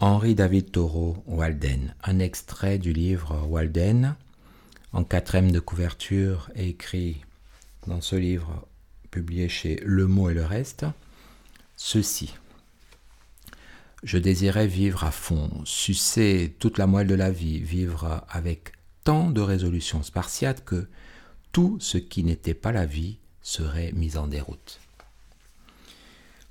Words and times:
Henri 0.00 0.36
David 0.36 0.70
Thoreau, 0.70 1.24
Walden. 1.26 1.92
Un 2.04 2.20
extrait 2.20 2.78
du 2.78 2.92
livre 2.92 3.44
Walden, 3.48 4.14
en 4.92 5.02
quatrième 5.02 5.50
de 5.50 5.58
couverture, 5.58 6.50
écrit 6.54 7.24
dans 7.88 8.00
ce 8.00 8.14
livre 8.14 8.64
publié 9.10 9.48
chez 9.48 9.80
Le 9.84 10.06
Mot 10.06 10.30
et 10.30 10.34
le 10.34 10.44
Reste, 10.44 10.86
ceci. 11.76 12.32
Je 14.04 14.18
désirais 14.18 14.68
vivre 14.68 15.02
à 15.02 15.10
fond, 15.10 15.50
sucer 15.64 16.54
toute 16.60 16.78
la 16.78 16.86
moelle 16.86 17.08
de 17.08 17.16
la 17.16 17.32
vie, 17.32 17.58
vivre 17.58 18.24
avec 18.28 18.74
tant 19.02 19.30
de 19.30 19.40
résolution 19.40 20.04
spartiate 20.04 20.64
que 20.64 20.86
tout 21.50 21.76
ce 21.80 21.98
qui 21.98 22.22
n'était 22.22 22.54
pas 22.54 22.70
la 22.70 22.86
vie 22.86 23.18
serait 23.42 23.90
mis 23.90 24.16
en 24.16 24.28
déroute. 24.28 24.78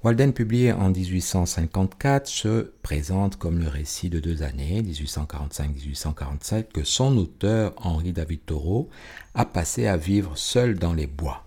Walden, 0.08 0.32
publié 0.32 0.72
en 0.72 0.90
1854, 0.90 2.28
se 2.28 2.72
présente 2.82 3.36
comme 3.36 3.60
le 3.60 3.68
récit 3.68 4.10
de 4.10 4.22
deux 4.22 4.42
années, 4.42 4.82
1845-1847, 4.82 6.70
que 6.72 6.86
son 6.86 7.18
auteur, 7.18 7.74
Henri 7.76 8.14
David 8.14 8.46
Thoreau, 8.46 8.90
a 9.34 9.44
passé 9.44 9.86
à 9.86 9.98
vivre 9.98 10.38
seul 10.38 10.80
dans 10.80 10.94
les 10.94 11.08
bois, 11.08 11.46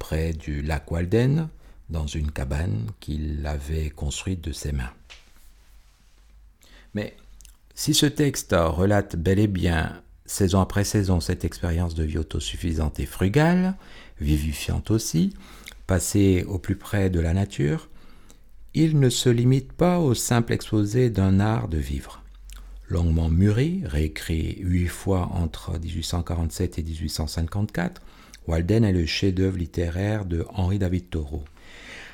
près 0.00 0.32
du 0.32 0.60
lac 0.60 0.90
Walden, 0.90 1.50
dans 1.88 2.08
une 2.08 2.32
cabane 2.32 2.88
qu'il 2.98 3.46
avait 3.46 3.90
construite 3.90 4.42
de 4.42 4.50
ses 4.50 4.72
mains. 4.72 4.92
Mais 6.94 7.16
si 7.76 7.94
ce 7.94 8.06
texte 8.06 8.56
relate 8.58 9.14
bel 9.14 9.38
et 9.38 9.46
bien, 9.46 10.02
saison 10.26 10.60
après 10.60 10.82
saison, 10.82 11.20
cette 11.20 11.44
expérience 11.44 11.94
de 11.94 12.02
vie 12.02 12.18
autosuffisante 12.18 12.98
et 12.98 13.06
frugale, 13.06 13.76
vivifiante 14.20 14.90
aussi, 14.90 15.32
passée 15.86 16.44
au 16.48 16.58
plus 16.58 16.74
près 16.74 17.08
de 17.08 17.20
la 17.20 17.34
nature, 17.34 17.86
il 18.72 19.00
ne 19.00 19.08
se 19.08 19.28
limite 19.28 19.72
pas 19.72 19.98
au 19.98 20.14
simple 20.14 20.52
exposé 20.52 21.10
d'un 21.10 21.40
art 21.40 21.66
de 21.66 21.78
vivre. 21.78 22.22
Longuement 22.88 23.28
mûri, 23.28 23.82
réécrit 23.84 24.58
huit 24.60 24.86
fois 24.86 25.28
entre 25.32 25.78
1847 25.78 26.78
et 26.78 26.82
1854, 26.82 28.00
Walden 28.46 28.84
est 28.84 28.92
le 28.92 29.06
chef-d'œuvre 29.06 29.58
littéraire 29.58 30.24
de 30.24 30.46
Henri 30.50 30.78
David 30.78 31.10
Thoreau. 31.10 31.44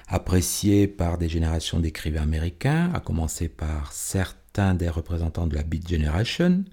Apprécié 0.09 0.87
par 0.87 1.19
des 1.19 1.29
générations 1.29 1.79
d'écrivains 1.79 2.23
américains, 2.23 2.91
à 2.95 3.01
commencer 3.01 3.49
par 3.49 3.93
certains 3.93 4.75
des 4.75 4.89
représentants 4.89 5.47
de 5.47 5.57
la 5.57 5.62
Beat 5.62 5.87
Generation, 5.87 6.65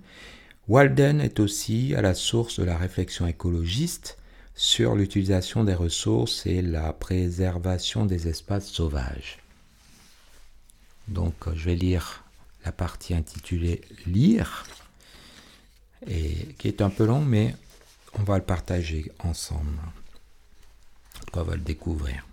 Walden 0.70 1.20
est 1.20 1.42
aussi 1.42 1.94
à 1.94 2.02
la 2.02 2.14
source 2.14 2.58
de 2.58 2.64
la 2.64 2.78
réflexion 2.78 3.28
écologiste 3.28 4.17
sur 4.56 4.95
l'utilisation 4.95 5.66
des 5.66 5.73
ressources 5.73 6.45
et 6.45 6.61
la 6.61 6.94
préservation 6.94 8.06
des 8.06 8.30
espaces 8.30 8.67
sauvages. 8.67 9.42
Donc 11.08 11.34
je 11.54 11.66
vais 11.66 11.76
lire 11.76 12.23
la 12.66 12.72
partie 12.72 13.14
intitulée 13.14 13.82
Lire, 14.06 14.66
et 16.08 16.34
qui 16.58 16.68
est 16.68 16.82
un 16.82 16.90
peu 16.90 17.06
long, 17.06 17.22
mais 17.22 17.56
on 18.14 18.23
va 18.23 18.38
le 18.38 18.44
partager 18.44 19.12
ensemble. 19.20 19.80
On 21.34 21.44
va 21.44 21.56
le 21.56 21.62
découvrir. 21.62 22.28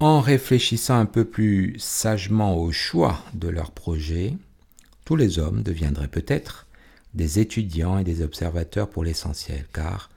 En 0.00 0.20
réfléchissant 0.20 0.98
un 0.98 1.06
peu 1.06 1.24
plus 1.24 1.78
sagement 1.78 2.56
au 2.56 2.72
choix 2.72 3.22
de 3.34 3.48
leur 3.48 3.70
projet, 3.70 4.36
tous 5.04 5.16
les 5.16 5.38
hommes 5.38 5.62
deviendraient 5.62 6.08
peut-être 6.08 6.66
des 7.14 7.38
étudiants 7.38 7.98
et 7.98 8.04
des 8.04 8.22
observateurs 8.22 8.90
pour 8.90 9.04
l'essentiel, 9.04 9.66
car 9.72 10.10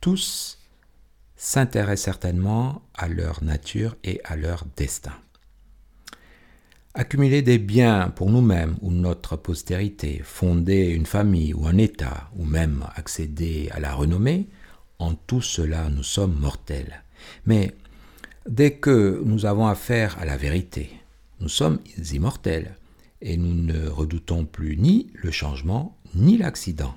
tous 0.00 0.58
s'intéressent 1.44 2.06
certainement 2.06 2.80
à 2.94 3.06
leur 3.06 3.44
nature 3.44 3.96
et 4.02 4.18
à 4.24 4.34
leur 4.34 4.64
destin. 4.78 5.12
Accumuler 6.94 7.42
des 7.42 7.58
biens 7.58 8.08
pour 8.16 8.30
nous-mêmes 8.30 8.76
ou 8.80 8.90
notre 8.90 9.36
postérité, 9.36 10.22
fonder 10.24 10.86
une 10.86 11.04
famille 11.04 11.52
ou 11.52 11.66
un 11.66 11.76
État, 11.76 12.30
ou 12.36 12.46
même 12.46 12.86
accéder 12.96 13.68
à 13.72 13.78
la 13.78 13.92
renommée, 13.92 14.48
en 14.98 15.14
tout 15.14 15.42
cela 15.42 15.90
nous 15.90 16.02
sommes 16.02 16.34
mortels. 16.40 17.02
Mais 17.44 17.74
dès 18.48 18.76
que 18.76 19.20
nous 19.22 19.44
avons 19.44 19.66
affaire 19.66 20.16
à 20.18 20.24
la 20.24 20.38
vérité, 20.38 20.98
nous 21.40 21.50
sommes 21.50 21.78
immortels, 22.10 22.74
et 23.20 23.36
nous 23.36 23.54
ne 23.54 23.86
redoutons 23.86 24.46
plus 24.46 24.78
ni 24.78 25.10
le 25.14 25.30
changement 25.30 25.94
ni 26.14 26.38
l'accident. 26.38 26.94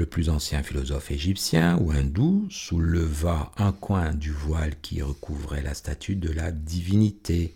Le 0.00 0.06
plus 0.06 0.30
ancien 0.30 0.62
philosophe 0.62 1.10
égyptien 1.10 1.76
ou 1.78 1.90
hindou 1.90 2.48
souleva 2.48 3.52
un 3.58 3.72
coin 3.72 4.14
du 4.14 4.30
voile 4.30 4.72
qui 4.80 5.02
recouvrait 5.02 5.60
la 5.60 5.74
statue 5.74 6.16
de 6.16 6.32
la 6.32 6.52
divinité. 6.52 7.54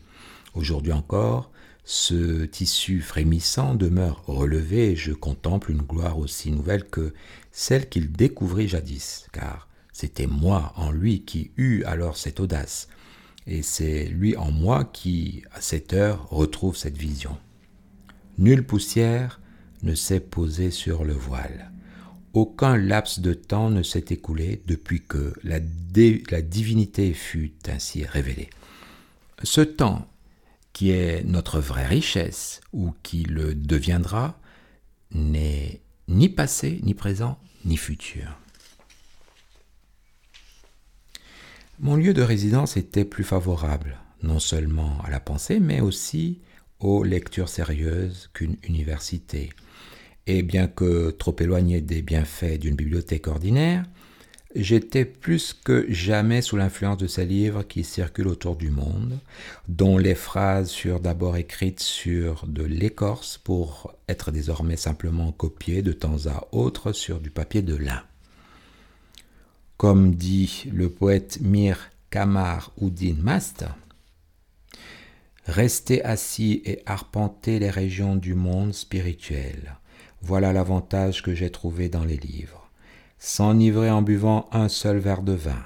Aujourd'hui 0.52 0.92
encore, 0.92 1.50
ce 1.86 2.44
tissu 2.44 3.00
frémissant 3.00 3.74
demeure 3.74 4.26
relevé 4.26 4.90
et 4.90 4.94
je 4.94 5.12
contemple 5.12 5.70
une 5.70 5.80
gloire 5.80 6.18
aussi 6.18 6.50
nouvelle 6.50 6.84
que 6.84 7.14
celle 7.50 7.88
qu'il 7.88 8.12
découvrit 8.12 8.68
jadis, 8.68 9.26
car 9.32 9.66
c'était 9.94 10.26
moi 10.26 10.74
en 10.76 10.90
lui 10.90 11.22
qui 11.22 11.50
eut 11.56 11.82
alors 11.84 12.18
cette 12.18 12.40
audace, 12.40 12.88
et 13.46 13.62
c'est 13.62 14.04
lui 14.04 14.36
en 14.36 14.50
moi 14.50 14.84
qui, 14.84 15.44
à 15.54 15.62
cette 15.62 15.94
heure, 15.94 16.28
retrouve 16.28 16.76
cette 16.76 16.98
vision. 16.98 17.38
Nulle 18.36 18.66
poussière 18.66 19.40
ne 19.82 19.94
s'est 19.94 20.20
posée 20.20 20.70
sur 20.70 21.04
le 21.04 21.14
voile. 21.14 21.70
Aucun 22.34 22.76
laps 22.76 23.20
de 23.20 23.32
temps 23.32 23.70
ne 23.70 23.84
s'est 23.84 24.06
écoulé 24.10 24.60
depuis 24.66 25.00
que 25.00 25.32
la, 25.44 25.60
divinité 25.60 27.14
fut 27.14 27.54
ainsi 27.68 28.04
révélée. 28.04 28.50
Ce 29.44 29.60
temps 29.60 30.08
qui 30.72 30.90
est 30.90 31.22
notre 31.24 31.60
vraie 31.60 31.86
richesse 31.86 32.60
ou 32.72 32.92
qui 33.04 33.22
le 33.22 33.54
deviendra, 33.54 34.36
n'est 35.12 35.80
ni 36.08 36.28
passé, 36.28 36.80
ni 36.82 36.92
présent, 36.92 37.38
ni 37.64 37.76
futur. 37.76 38.36
Mon 41.78 41.94
lieu 41.94 42.14
de 42.14 42.22
résidence 42.22 42.76
était 42.76 43.04
plus 43.04 43.22
favorable, 43.22 43.96
non 44.24 44.40
seulement 44.40 45.00
à 45.04 45.10
la 45.10 45.20
pensée, 45.20 45.60
mais 45.60 45.80
aussi 45.80 46.40
aux 46.80 47.04
lectures 47.04 47.48
sérieuses 47.48 48.28
qu'une 48.32 48.56
université. 48.64 49.50
Et 50.26 50.42
bien 50.42 50.68
que 50.68 51.10
trop 51.10 51.36
éloigné 51.38 51.80
des 51.80 52.02
bienfaits 52.02 52.58
d'une 52.58 52.76
bibliothèque 52.76 53.28
ordinaire, 53.28 53.84
J'étais 54.54 55.04
plus 55.04 55.52
que 55.52 55.84
jamais 55.92 56.40
sous 56.40 56.56
l'influence 56.56 56.98
de 56.98 57.08
ces 57.08 57.26
livres 57.26 57.64
qui 57.64 57.82
circulent 57.82 58.28
autour 58.28 58.54
du 58.54 58.70
monde, 58.70 59.18
dont 59.66 59.98
les 59.98 60.14
phrases 60.14 60.70
furent 60.70 61.00
d'abord 61.00 61.36
écrites 61.36 61.80
sur 61.80 62.46
de 62.46 62.62
l'écorce 62.62 63.36
pour 63.36 63.92
être 64.08 64.30
désormais 64.30 64.76
simplement 64.76 65.32
copiées 65.32 65.82
de 65.82 65.92
temps 65.92 66.26
à 66.26 66.46
autre 66.52 66.92
sur 66.92 67.18
du 67.18 67.30
papier 67.30 67.62
de 67.62 67.74
lin. 67.74 68.04
Comme 69.76 70.14
dit 70.14 70.66
le 70.72 70.88
poète 70.88 71.40
Mir 71.40 71.90
Kamar 72.10 72.70
Uddin 72.80 73.16
Mast, 73.18 73.64
Rester 75.46 76.02
assis 76.04 76.62
et 76.64 76.80
arpenter 76.86 77.58
les 77.58 77.70
régions 77.70 78.14
du 78.14 78.34
monde 78.34 78.72
spirituel, 78.72 79.74
voilà 80.24 80.52
l'avantage 80.52 81.22
que 81.22 81.34
j'ai 81.34 81.50
trouvé 81.50 81.88
dans 81.88 82.04
les 82.04 82.16
livres 82.16 82.64
s'enivrer 83.24 83.90
en 83.90 84.02
buvant 84.02 84.48
un 84.52 84.68
seul 84.68 84.98
verre 84.98 85.22
de 85.22 85.32
vin. 85.32 85.64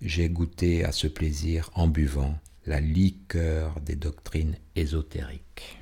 J'ai 0.00 0.28
goûté 0.28 0.84
à 0.84 0.92
ce 0.92 1.08
plaisir 1.08 1.70
en 1.74 1.88
buvant 1.88 2.38
la 2.66 2.78
liqueur 2.78 3.80
des 3.80 3.96
doctrines 3.96 4.56
ésotériques. 4.76 5.78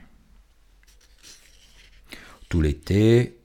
Tout 2.48 2.62
l'été, 2.62 3.36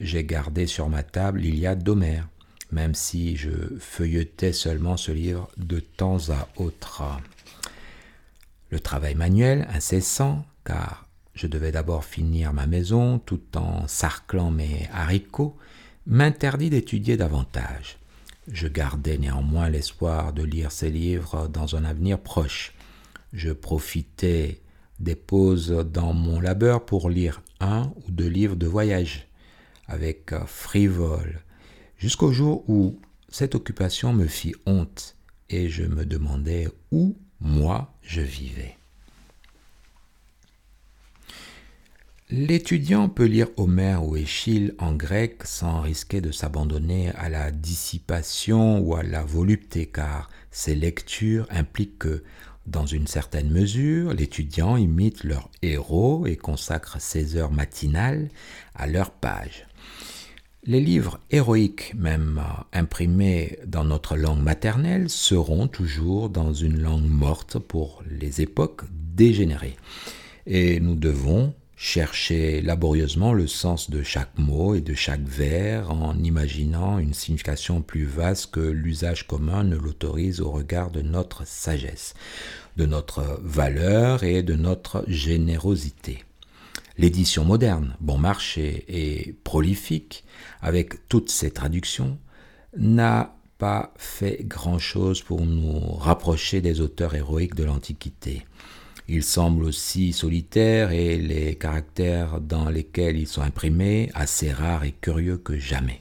j'ai 0.00 0.24
gardé 0.24 0.66
sur 0.66 0.90
ma 0.90 1.02
table 1.02 1.40
l'Iliade 1.40 1.82
d'Homère, 1.82 2.28
même 2.72 2.94
si 2.94 3.36
je 3.36 3.78
feuilletais 3.78 4.52
seulement 4.52 4.98
ce 4.98 5.12
livre 5.12 5.50
de 5.56 5.80
temps 5.80 6.28
à 6.28 6.48
autre. 6.56 7.04
Le 8.68 8.80
travail 8.80 9.14
manuel, 9.14 9.66
incessant, 9.72 10.44
car 10.64 11.03
je 11.34 11.46
devais 11.46 11.72
d'abord 11.72 12.04
finir 12.04 12.52
ma 12.52 12.66
maison 12.66 13.18
tout 13.18 13.56
en 13.56 13.86
sarclant 13.88 14.50
mes 14.50 14.88
haricots, 14.92 15.56
m'interdit 16.06 16.70
d'étudier 16.70 17.16
davantage. 17.16 17.98
Je 18.50 18.68
gardais 18.68 19.18
néanmoins 19.18 19.70
l'espoir 19.70 20.32
de 20.32 20.42
lire 20.42 20.70
ces 20.70 20.90
livres 20.90 21.48
dans 21.48 21.76
un 21.76 21.84
avenir 21.84 22.20
proche. 22.20 22.74
Je 23.32 23.50
profitais 23.50 24.60
des 25.00 25.16
pauses 25.16 25.70
dans 25.70 26.12
mon 26.12 26.40
labeur 26.40 26.84
pour 26.84 27.10
lire 27.10 27.42
un 27.60 27.92
ou 28.06 28.10
deux 28.10 28.28
livres 28.28 28.56
de 28.56 28.66
voyage, 28.66 29.26
avec 29.88 30.34
frivole, 30.46 31.40
jusqu'au 31.98 32.32
jour 32.32 32.68
où 32.68 33.00
cette 33.28 33.54
occupation 33.54 34.12
me 34.12 34.26
fit 34.26 34.54
honte 34.66 35.16
et 35.50 35.68
je 35.68 35.82
me 35.82 36.04
demandais 36.04 36.68
où 36.92 37.16
moi 37.40 37.92
je 38.02 38.20
vivais. 38.20 38.76
L'étudiant 42.30 43.10
peut 43.10 43.26
lire 43.26 43.48
Homère 43.58 44.02
ou 44.02 44.16
Échille 44.16 44.72
en 44.78 44.94
grec 44.94 45.42
sans 45.44 45.82
risquer 45.82 46.22
de 46.22 46.32
s'abandonner 46.32 47.10
à 47.10 47.28
la 47.28 47.50
dissipation 47.50 48.78
ou 48.78 48.96
à 48.96 49.02
la 49.02 49.22
volupté, 49.22 49.84
car 49.84 50.30
ces 50.50 50.74
lectures 50.74 51.46
impliquent 51.50 51.98
que, 51.98 52.22
Dans 52.66 52.86
une 52.86 53.06
certaine 53.06 53.50
mesure, 53.50 54.14
l'étudiant 54.14 54.78
imite 54.78 55.22
leur 55.22 55.50
héros 55.60 56.26
et 56.26 56.36
consacre 56.36 56.96
ses 56.98 57.36
heures 57.36 57.52
matinales 57.52 58.30
à 58.74 58.86
leur 58.86 59.10
page. 59.10 59.66
Les 60.64 60.80
livres 60.80 61.20
héroïques, 61.30 61.92
même 61.94 62.42
imprimés 62.72 63.58
dans 63.66 63.84
notre 63.84 64.16
langue 64.16 64.42
maternelle, 64.42 65.10
seront 65.10 65.68
toujours 65.68 66.30
dans 66.30 66.54
une 66.54 66.80
langue 66.80 67.04
morte 67.06 67.58
pour 67.58 68.02
les 68.10 68.40
époques 68.40 68.84
dégénérées. 69.14 69.76
Et 70.46 70.80
nous 70.80 70.94
devons 70.94 71.52
chercher 71.76 72.60
laborieusement 72.62 73.32
le 73.32 73.46
sens 73.46 73.90
de 73.90 74.02
chaque 74.02 74.38
mot 74.38 74.74
et 74.74 74.80
de 74.80 74.94
chaque 74.94 75.26
vers 75.26 75.90
en 75.90 76.16
imaginant 76.18 76.98
une 76.98 77.14
signification 77.14 77.82
plus 77.82 78.04
vaste 78.04 78.52
que 78.52 78.60
l'usage 78.60 79.26
commun 79.26 79.64
ne 79.64 79.76
l'autorise 79.76 80.40
au 80.40 80.50
regard 80.50 80.90
de 80.90 81.02
notre 81.02 81.46
sagesse, 81.46 82.14
de 82.76 82.86
notre 82.86 83.40
valeur 83.42 84.22
et 84.22 84.42
de 84.42 84.54
notre 84.54 85.04
générosité. 85.08 86.24
L'édition 86.96 87.44
moderne, 87.44 87.96
bon 88.00 88.18
marché 88.18 88.84
et 88.88 89.32
prolifique, 89.42 90.24
avec 90.62 91.08
toutes 91.08 91.30
ses 91.30 91.50
traductions, 91.50 92.18
n'a 92.76 93.36
pas 93.58 93.92
fait 93.96 94.44
grand-chose 94.44 95.22
pour 95.22 95.40
nous 95.44 95.92
rapprocher 95.94 96.60
des 96.60 96.80
auteurs 96.80 97.14
héroïques 97.14 97.54
de 97.56 97.64
l'Antiquité. 97.64 98.46
Ils 99.08 99.22
semblent 99.22 99.64
aussi 99.64 100.12
solitaires 100.12 100.92
et 100.92 101.18
les 101.18 101.56
caractères 101.56 102.40
dans 102.40 102.70
lesquels 102.70 103.18
ils 103.18 103.26
sont 103.26 103.42
imprimés 103.42 104.10
assez 104.14 104.50
rares 104.50 104.84
et 104.84 104.92
curieux 104.92 105.36
que 105.36 105.58
jamais. 105.58 106.00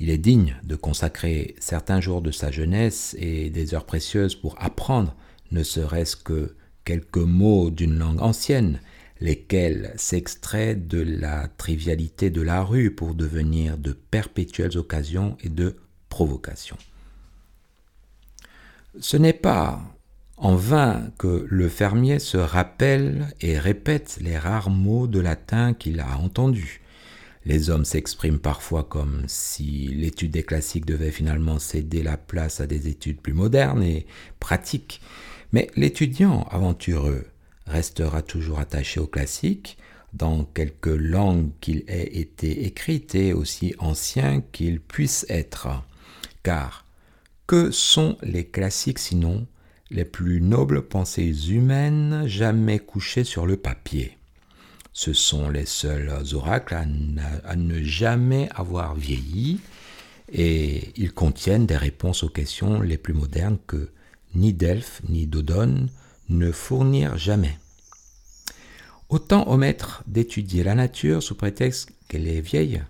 Il 0.00 0.10
est 0.10 0.18
digne 0.18 0.56
de 0.64 0.76
consacrer 0.76 1.54
certains 1.58 2.00
jours 2.00 2.22
de 2.22 2.30
sa 2.30 2.50
jeunesse 2.50 3.16
et 3.18 3.50
des 3.50 3.74
heures 3.74 3.86
précieuses 3.86 4.34
pour 4.34 4.56
apprendre, 4.58 5.14
ne 5.50 5.62
serait-ce 5.62 6.16
que 6.16 6.54
quelques 6.84 7.16
mots 7.16 7.70
d'une 7.70 7.98
langue 7.98 8.22
ancienne, 8.22 8.80
lesquels 9.20 9.92
s'extraient 9.96 10.76
de 10.76 11.00
la 11.00 11.48
trivialité 11.48 12.30
de 12.30 12.42
la 12.42 12.62
rue 12.62 12.92
pour 12.92 13.14
devenir 13.14 13.76
de 13.76 13.92
perpétuelles 13.92 14.78
occasions 14.78 15.36
et 15.40 15.48
de 15.48 15.76
provocations. 16.08 16.78
Ce 19.00 19.16
n'est 19.16 19.32
pas 19.32 19.82
en 20.38 20.54
vain 20.54 21.10
que 21.18 21.46
le 21.48 21.68
fermier 21.68 22.18
se 22.18 22.36
rappelle 22.36 23.26
et 23.40 23.58
répète 23.58 24.18
les 24.20 24.38
rares 24.38 24.70
mots 24.70 25.06
de 25.06 25.20
latin 25.20 25.74
qu'il 25.74 26.00
a 26.00 26.16
entendus. 26.18 26.80
Les 27.44 27.70
hommes 27.70 27.84
s'expriment 27.84 28.38
parfois 28.38 28.84
comme 28.84 29.22
si 29.26 29.88
l'étude 29.88 30.30
des 30.30 30.42
classiques 30.42 30.86
devait 30.86 31.10
finalement 31.10 31.58
céder 31.58 32.02
la 32.02 32.16
place 32.16 32.60
à 32.60 32.66
des 32.66 32.88
études 32.88 33.20
plus 33.20 33.32
modernes 33.32 33.82
et 33.82 34.06
pratiques. 34.38 35.00
Mais 35.52 35.68
l'étudiant 35.76 36.46
aventureux 36.50 37.26
restera 37.66 38.22
toujours 38.22 38.60
attaché 38.60 39.00
aux 39.00 39.06
classiques, 39.06 39.78
dans 40.14 40.44
quelque 40.44 40.90
langue 40.90 41.50
qu'il 41.60 41.84
ait 41.86 42.18
été 42.18 42.64
écrite 42.64 43.14
et 43.14 43.32
aussi 43.32 43.74
ancien 43.78 44.40
qu'il 44.52 44.80
puisse 44.80 45.26
être. 45.28 45.68
Car 46.42 46.86
que 47.46 47.70
sont 47.70 48.16
les 48.22 48.46
classiques 48.46 48.98
sinon? 48.98 49.46
Les 49.90 50.04
plus 50.04 50.40
nobles 50.40 50.82
pensées 50.82 51.50
humaines 51.50 52.26
jamais 52.26 52.78
couchées 52.78 53.24
sur 53.24 53.46
le 53.46 53.56
papier. 53.56 54.18
Ce 54.92 55.12
sont 55.12 55.48
les 55.48 55.66
seuls 55.66 56.12
oracles 56.32 56.74
à, 56.74 57.56
ne 57.56 57.82
jamais 57.82 58.48
avoir 58.54 58.94
vieilli 58.94 59.60
et 60.32 60.92
ils 60.96 61.12
contiennent 61.12 61.66
des 61.66 61.76
réponses 61.76 62.22
aux 62.22 62.28
questions 62.28 62.80
les 62.80 62.98
plus 62.98 63.14
modernes 63.14 63.58
que 63.66 63.90
ni 64.34 64.52
Delphes 64.52 65.00
ni 65.08 65.26
Dodone 65.26 65.88
ne 66.28 66.50
fournirent 66.52 67.16
jamais. 67.16 67.58
Autant 69.08 69.48
omettre 69.48 70.02
d'étudier 70.06 70.64
la 70.64 70.74
nature 70.74 71.22
sous 71.22 71.34
prétexte 71.34 71.92
qu'elle 72.08 72.28
est 72.28 72.42
vieille, 72.42 72.82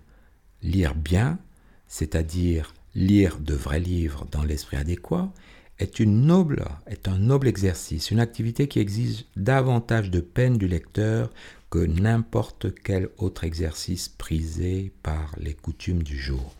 lire 0.62 0.96
bien, 0.96 1.38
c'est-à-dire 1.86 2.74
lire 2.96 3.38
de 3.38 3.54
vrais 3.54 3.78
livres 3.78 4.26
dans 4.32 4.42
l'esprit 4.42 4.78
adéquat, 4.78 5.30
est, 5.78 6.00
une 6.00 6.26
noble, 6.26 6.64
est 6.86 7.08
un 7.08 7.19
noble 7.19 7.48
exercice, 7.48 8.10
une 8.10 8.20
activité 8.20 8.69
qui 8.69 8.80
exige 8.80 9.25
davantage 9.36 10.10
de 10.10 10.20
peine 10.20 10.58
du 10.58 10.69
lecteur 10.69 11.30
que 11.70 11.78
n'importe 11.78 12.75
quel 12.82 13.10
autre 13.19 13.44
exercice 13.44 14.08
prisé 14.08 14.92
par 15.02 15.34
les 15.38 15.54
coutumes 15.54 16.02
du 16.02 16.19
jour. 16.19 16.54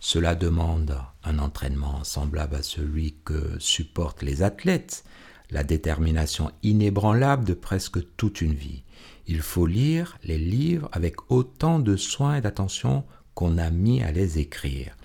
Cela 0.00 0.34
demande 0.34 0.98
un 1.22 1.38
entraînement 1.38 2.04
semblable 2.04 2.56
à 2.56 2.62
celui 2.62 3.14
que 3.24 3.58
supportent 3.58 4.22
les 4.22 4.42
athlètes, 4.42 5.04
la 5.50 5.64
détermination 5.64 6.50
inébranlable 6.62 7.44
de 7.44 7.54
presque 7.54 7.98
toute 8.16 8.40
une 8.40 8.54
vie. 8.54 8.82
Il 9.26 9.40
faut 9.40 9.66
lire 9.66 10.18
les 10.24 10.36
livres 10.36 10.88
avec 10.92 11.30
autant 11.30 11.78
de 11.78 11.96
soin 11.96 12.36
et 12.36 12.40
d'attention 12.40 13.04
qu'on 13.34 13.56
a 13.56 13.70
mis 13.70 14.02
à 14.02 14.12
les 14.12 14.38
écrire. 14.38 14.96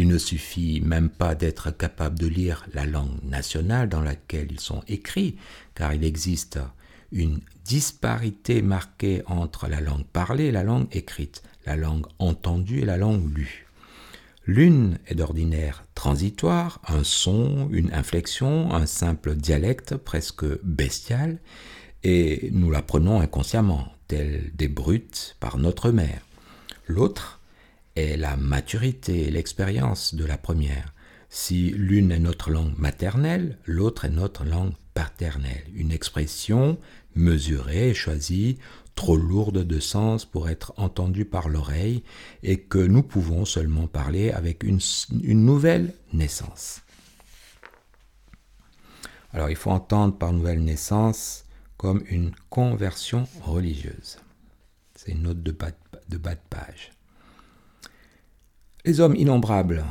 Il 0.00 0.06
ne 0.06 0.16
suffit 0.16 0.80
même 0.80 1.08
pas 1.08 1.34
d'être 1.34 1.72
capable 1.72 2.20
de 2.20 2.28
lire 2.28 2.64
la 2.72 2.86
langue 2.86 3.20
nationale 3.24 3.88
dans 3.88 4.00
laquelle 4.00 4.46
ils 4.52 4.60
sont 4.60 4.80
écrits, 4.86 5.34
car 5.74 5.92
il 5.92 6.04
existe 6.04 6.60
une 7.10 7.40
disparité 7.64 8.62
marquée 8.62 9.24
entre 9.26 9.66
la 9.66 9.80
langue 9.80 10.04
parlée 10.04 10.44
et 10.44 10.52
la 10.52 10.62
langue 10.62 10.86
écrite, 10.92 11.42
la 11.66 11.74
langue 11.74 12.06
entendue 12.20 12.82
et 12.82 12.84
la 12.84 12.96
langue 12.96 13.36
lue. 13.36 13.66
L'une 14.46 15.00
est 15.08 15.16
d'ordinaire 15.16 15.82
transitoire, 15.96 16.80
un 16.86 17.02
son, 17.02 17.68
une 17.72 17.92
inflexion, 17.92 18.72
un 18.72 18.86
simple 18.86 19.34
dialecte 19.34 19.96
presque 19.96 20.44
bestial, 20.62 21.40
et 22.04 22.50
nous 22.52 22.70
l'apprenons 22.70 23.20
inconsciemment, 23.20 23.92
tel 24.06 24.52
des 24.54 24.68
brutes 24.68 25.34
par 25.40 25.58
notre 25.58 25.90
mère. 25.90 26.20
L'autre 26.86 27.37
est 27.98 28.16
la 28.16 28.36
maturité 28.36 29.26
et 29.26 29.30
l'expérience 29.30 30.14
de 30.14 30.24
la 30.24 30.38
première. 30.38 30.94
Si 31.28 31.70
l'une 31.70 32.10
est 32.10 32.18
notre 32.18 32.50
langue 32.50 32.78
maternelle, 32.78 33.58
l'autre 33.66 34.04
est 34.04 34.10
notre 34.10 34.44
langue 34.44 34.72
paternelle. 34.94 35.64
Une 35.74 35.92
expression 35.92 36.78
mesurée 37.14 37.90
et 37.90 37.94
choisie, 37.94 38.58
trop 38.94 39.16
lourde 39.16 39.64
de 39.64 39.80
sens 39.80 40.24
pour 40.24 40.48
être 40.48 40.72
entendue 40.76 41.24
par 41.24 41.48
l'oreille, 41.48 42.02
et 42.42 42.60
que 42.60 42.78
nous 42.78 43.02
pouvons 43.02 43.44
seulement 43.44 43.86
parler 43.86 44.30
avec 44.30 44.62
une, 44.62 44.80
nouvelle 45.44 45.94
naissance. 46.12 46.80
Alors 49.32 49.50
il 49.50 49.56
faut 49.56 49.70
entendre 49.70 50.16
par 50.16 50.32
nouvelle 50.32 50.64
naissance 50.64 51.44
comme 51.76 52.02
une 52.08 52.32
conversion 52.48 53.28
religieuse. 53.42 54.18
C'est 54.94 55.12
une 55.12 55.22
note 55.22 55.42
de, 55.42 55.52
bas 55.52 55.70
de 56.08 56.18
page. 56.50 56.90
Les 58.88 59.00
hommes 59.00 59.16
innombrables, 59.16 59.84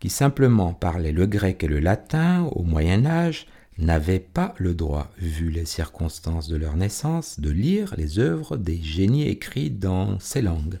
qui 0.00 0.08
simplement 0.08 0.72
parlaient 0.72 1.12
le 1.12 1.26
grec 1.26 1.62
et 1.62 1.68
le 1.68 1.80
latin 1.80 2.44
au 2.52 2.62
Moyen 2.62 3.04
Âge, 3.04 3.46
n'avaient 3.76 4.20
pas 4.20 4.54
le 4.56 4.72
droit, 4.72 5.12
vu 5.18 5.50
les 5.50 5.66
circonstances 5.66 6.48
de 6.48 6.56
leur 6.56 6.74
naissance, 6.74 7.40
de 7.40 7.50
lire 7.50 7.94
les 7.98 8.18
œuvres 8.18 8.56
des 8.56 8.80
génies 8.80 9.28
écrits 9.28 9.68
dans 9.68 10.18
ces 10.18 10.40
langues, 10.40 10.78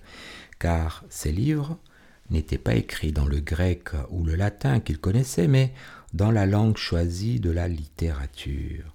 car 0.58 1.04
ces 1.10 1.30
livres 1.30 1.76
n'étaient 2.30 2.56
pas 2.56 2.74
écrits 2.74 3.12
dans 3.12 3.26
le 3.26 3.40
grec 3.40 3.90
ou 4.08 4.24
le 4.24 4.34
latin 4.34 4.80
qu'ils 4.80 4.96
connaissaient, 4.96 5.46
mais 5.46 5.74
dans 6.14 6.30
la 6.30 6.46
langue 6.46 6.78
choisie 6.78 7.38
de 7.38 7.50
la 7.50 7.68
littérature. 7.68 8.94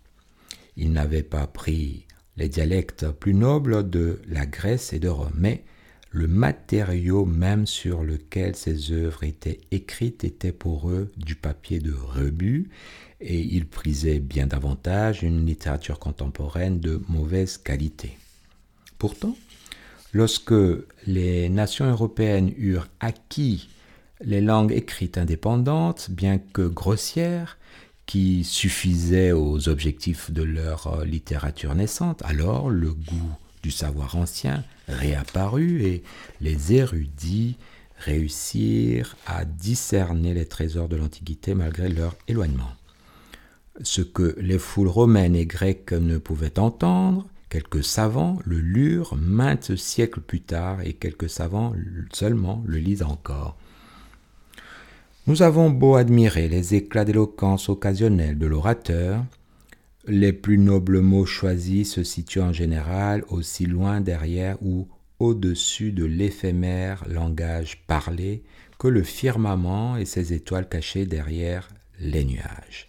Ils 0.77 0.91
n'avaient 0.91 1.21
pas 1.21 1.45
pris 1.45 2.07
les 2.37 2.49
dialectes 2.49 3.07
plus 3.11 3.35
nobles 3.35 3.87
de 3.87 4.19
la 4.27 4.47
Grèce 4.47 4.93
et 4.93 4.99
de 4.99 5.09
Rome, 5.09 5.35
mais 5.35 5.63
le 6.11 6.27
matériau 6.27 7.25
même 7.25 7.67
sur 7.67 8.03
lequel 8.03 8.55
ces 8.55 8.91
œuvres 8.91 9.23
étaient 9.23 9.59
écrites 9.71 10.23
était 10.23 10.51
pour 10.51 10.89
eux 10.89 11.11
du 11.17 11.35
papier 11.35 11.79
de 11.79 11.93
rebut, 11.93 12.69
et 13.19 13.39
ils 13.39 13.65
prisaient 13.65 14.19
bien 14.19 14.47
davantage 14.47 15.23
une 15.23 15.45
littérature 15.45 15.99
contemporaine 15.99 16.79
de 16.79 17.01
mauvaise 17.09 17.57
qualité. 17.57 18.17
Pourtant, 18.97 19.35
lorsque 20.13 20.53
les 21.05 21.49
nations 21.49 21.89
européennes 21.89 22.53
eurent 22.57 22.87
acquis 22.99 23.69
les 24.21 24.41
langues 24.41 24.71
écrites 24.71 25.17
indépendantes, 25.17 26.09
bien 26.09 26.39
que 26.39 26.67
grossières, 26.67 27.57
qui 28.05 28.43
suffisaient 28.43 29.33
aux 29.33 29.67
objectifs 29.67 30.31
de 30.31 30.41
leur 30.41 31.03
littérature 31.03 31.75
naissante, 31.75 32.21
alors 32.25 32.69
le 32.69 32.93
goût 32.93 33.37
savoir 33.71 34.15
ancien 34.15 34.63
réapparut 34.87 35.83
et 35.83 36.03
les 36.41 36.73
érudits 36.73 37.57
réussirent 37.99 39.15
à 39.25 39.45
discerner 39.45 40.33
les 40.33 40.45
trésors 40.45 40.87
de 40.87 40.95
l'Antiquité 40.95 41.53
malgré 41.55 41.89
leur 41.89 42.15
éloignement. 42.27 42.71
Ce 43.83 44.01
que 44.01 44.35
les 44.39 44.59
foules 44.59 44.87
romaines 44.87 45.35
et 45.35 45.45
grecques 45.45 45.93
ne 45.93 46.17
pouvaient 46.17 46.59
entendre, 46.59 47.27
quelques 47.49 47.83
savants 47.83 48.39
le 48.45 48.59
lurent 48.59 49.15
maintes 49.15 49.75
siècles 49.75 50.21
plus 50.21 50.41
tard 50.41 50.81
et 50.81 50.93
quelques 50.93 51.29
savants 51.29 51.73
seulement 52.11 52.63
le 52.65 52.77
lisent 52.77 53.03
encore. 53.03 53.55
Nous 55.27 55.41
avons 55.41 55.69
beau 55.69 55.95
admirer 55.95 56.47
les 56.47 56.73
éclats 56.73 57.05
d'éloquence 57.05 57.69
occasionnels 57.69 58.37
de 58.37 58.47
l'orateur, 58.47 59.25
les 60.07 60.31
plus 60.31 60.57
nobles 60.57 61.01
mots 61.01 61.25
choisis 61.25 61.93
se 61.93 62.03
situent 62.03 62.41
en 62.41 62.53
général 62.53 63.23
aussi 63.27 63.65
loin 63.65 63.99
derrière 63.99 64.57
ou 64.61 64.87
au-dessus 65.19 65.91
de 65.91 66.05
l'éphémère 66.05 67.03
langage 67.09 67.83
parlé 67.87 68.43
que 68.79 68.87
le 68.87 69.03
firmament 69.03 69.97
et 69.97 70.05
ses 70.05 70.33
étoiles 70.33 70.69
cachées 70.69 71.05
derrière 71.05 71.67
les 71.99 72.23
nuages. 72.23 72.87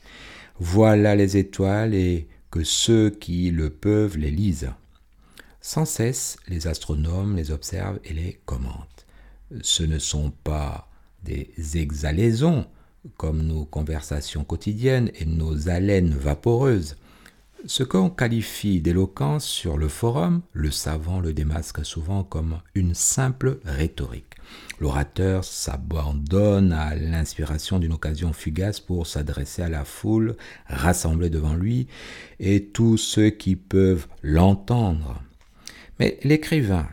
Voilà 0.61 1.17
les 1.17 1.37
étoiles 1.37 1.95
et 1.95 2.29
que 2.51 2.63
ceux 2.63 3.11
qui 3.11 3.51
le 3.51 3.71
peuvent 3.71 4.19
les 4.19 4.31
lisent. 4.31 4.71
Sans 5.61 5.85
cesse, 5.85 6.37
les 6.47 6.67
astronomes 6.67 7.37
les 7.37 7.51
observent 7.51 8.01
et 8.05 8.13
les 8.13 8.41
commentent. 8.45 9.07
Ce 9.63 9.83
ne 9.83 9.99
sont 9.99 10.31
pas 10.45 10.91
des 11.25 11.51
exhalaisons 11.75 12.67
comme 13.17 13.43
nos 13.43 13.65
conversations 13.65 14.45
quotidiennes 14.45 15.11
et 15.19 15.25
nos 15.25 15.69
haleines 15.69 16.15
vaporeuses. 16.15 16.97
Ce 17.67 17.83
qu'on 17.83 18.09
qualifie 18.09 18.81
d'éloquence 18.81 19.45
sur 19.45 19.79
le 19.79 19.89
forum, 19.89 20.43
le 20.53 20.71
savant 20.71 21.19
le 21.19 21.33
démasque 21.33 21.85
souvent 21.85 22.23
comme 22.23 22.61
une 22.75 22.95
simple 22.95 23.59
rhétorique. 23.65 24.37
L'orateur 24.79 25.43
s'abandonne 25.43 26.73
à 26.73 26.95
l'inspiration 26.95 27.81
d'une 27.81 27.93
occasion 27.93 28.33
fugace 28.33 28.79
pour 28.79 29.09
s'adresser 29.09 29.63
à 29.63 29.69
la 29.69 29.85
foule 29.85 30.37
rassemblée 30.69 31.31
devant 31.31 31.55
lui 31.55 31.89
et 32.39 32.65
tous 32.65 32.97
ceux 32.97 33.31
qui 33.31 33.57
peuvent 33.57 34.07
l'entendre. 34.23 35.21
Mais 35.99 36.21
l'écrivain, 36.23 36.89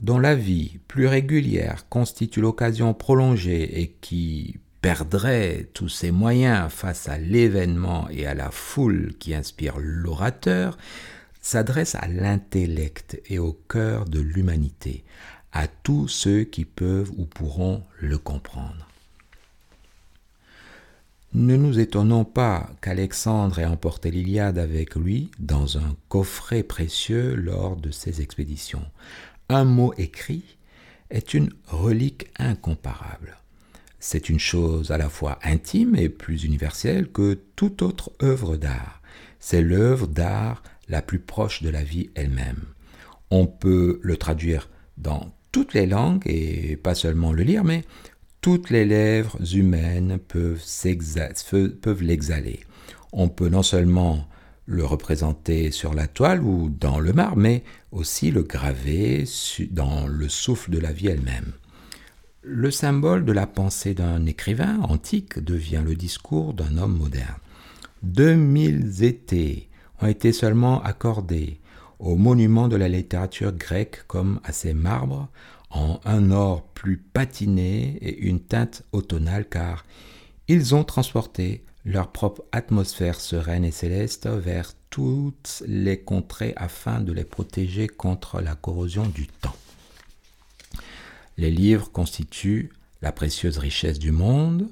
dont 0.00 0.18
la 0.18 0.34
vie 0.34 0.80
plus 0.88 1.06
régulière 1.06 1.88
constitue 1.88 2.40
l'occasion 2.40 2.92
prolongée 2.92 3.80
et 3.80 3.96
qui 4.00 4.56
perdrait 4.80 5.68
tous 5.74 5.88
ses 5.88 6.10
moyens 6.10 6.70
face 6.70 7.08
à 7.08 7.18
l'événement 7.18 8.08
et 8.10 8.26
à 8.26 8.34
la 8.34 8.50
foule 8.50 9.14
qui 9.18 9.34
inspire 9.34 9.74
l'orateur, 9.78 10.78
s'adresse 11.40 11.94
à 11.94 12.06
l'intellect 12.08 13.20
et 13.26 13.38
au 13.38 13.52
cœur 13.52 14.04
de 14.04 14.20
l'humanité, 14.20 15.04
à 15.52 15.66
tous 15.66 16.08
ceux 16.08 16.44
qui 16.44 16.64
peuvent 16.64 17.10
ou 17.16 17.24
pourront 17.24 17.82
le 17.98 18.18
comprendre. 18.18 18.88
Ne 21.34 21.56
nous 21.56 21.78
étonnons 21.78 22.24
pas 22.24 22.70
qu'Alexandre 22.80 23.58
ait 23.58 23.66
emporté 23.66 24.10
l'Iliade 24.10 24.58
avec 24.58 24.94
lui 24.94 25.30
dans 25.38 25.76
un 25.76 25.94
coffret 26.08 26.62
précieux 26.62 27.34
lors 27.34 27.76
de 27.76 27.90
ses 27.90 28.22
expéditions. 28.22 28.86
Un 29.50 29.64
mot 29.64 29.92
écrit 29.98 30.56
est 31.10 31.34
une 31.34 31.50
relique 31.66 32.28
incomparable. 32.38 33.37
C'est 34.00 34.28
une 34.28 34.38
chose 34.38 34.90
à 34.90 34.98
la 34.98 35.08
fois 35.08 35.38
intime 35.42 35.96
et 35.96 36.08
plus 36.08 36.44
universelle 36.44 37.08
que 37.08 37.38
toute 37.56 37.82
autre 37.82 38.12
œuvre 38.22 38.56
d'art. 38.56 39.02
C'est 39.40 39.62
l'œuvre 39.62 40.06
d'art 40.06 40.62
la 40.88 41.02
plus 41.02 41.18
proche 41.18 41.62
de 41.62 41.68
la 41.68 41.82
vie 41.82 42.10
elle-même. 42.14 42.62
On 43.30 43.46
peut 43.46 43.98
le 44.02 44.16
traduire 44.16 44.68
dans 44.96 45.32
toutes 45.52 45.74
les 45.74 45.86
langues, 45.86 46.22
et 46.26 46.76
pas 46.76 46.94
seulement 46.94 47.32
le 47.32 47.42
lire, 47.42 47.64
mais 47.64 47.84
toutes 48.40 48.70
les 48.70 48.84
lèvres 48.84 49.38
humaines 49.54 50.18
peuvent, 50.18 50.62
l'exhaler. 52.00 52.60
On 53.12 53.28
peut 53.28 53.48
non 53.48 53.62
seulement 53.62 54.28
le 54.66 54.84
représenter 54.84 55.70
sur 55.70 55.94
la 55.94 56.06
toile 56.06 56.42
ou 56.42 56.68
dans 56.68 57.00
le 57.00 57.12
marbre, 57.12 57.38
mais 57.38 57.64
aussi 57.90 58.30
le 58.30 58.42
graver 58.42 59.24
dans 59.70 60.06
le 60.06 60.28
souffle 60.28 60.70
de 60.70 60.78
la 60.78 60.92
vie 60.92 61.08
elle-même. 61.08 61.52
Le 62.42 62.70
symbole 62.70 63.24
de 63.24 63.32
la 63.32 63.48
pensée 63.48 63.94
d'un 63.94 64.24
écrivain 64.24 64.78
antique 64.82 65.40
devient 65.40 65.82
le 65.84 65.96
discours 65.96 66.54
d'un 66.54 66.78
homme 66.78 66.96
moderne. 66.96 67.34
Deux 68.04 68.34
mille 68.34 69.02
étés 69.02 69.68
ont 70.00 70.06
été 70.06 70.32
seulement 70.32 70.80
accordés 70.82 71.58
aux 71.98 72.14
monuments 72.14 72.68
de 72.68 72.76
la 72.76 72.88
littérature 72.88 73.50
grecque 73.50 74.04
comme 74.06 74.38
à 74.44 74.52
ces 74.52 74.72
marbres 74.72 75.28
en 75.70 75.98
un 76.04 76.30
or 76.30 76.62
plus 76.62 76.98
patiné 76.98 77.98
et 78.02 78.16
une 78.20 78.38
teinte 78.38 78.84
automnale 78.92 79.48
car 79.48 79.84
ils 80.46 80.76
ont 80.76 80.84
transporté 80.84 81.64
leur 81.84 82.12
propre 82.12 82.44
atmosphère 82.52 83.18
sereine 83.18 83.64
et 83.64 83.72
céleste 83.72 84.28
vers 84.28 84.74
toutes 84.90 85.64
les 85.66 85.98
contrées 85.98 86.52
afin 86.56 87.00
de 87.00 87.12
les 87.12 87.24
protéger 87.24 87.88
contre 87.88 88.40
la 88.40 88.54
corrosion 88.54 89.06
du 89.08 89.26
temps. 89.26 89.56
Les 91.38 91.52
livres 91.52 91.92
constituent 91.92 92.70
la 93.00 93.12
précieuse 93.12 93.58
richesse 93.58 94.00
du 94.00 94.10
monde, 94.10 94.68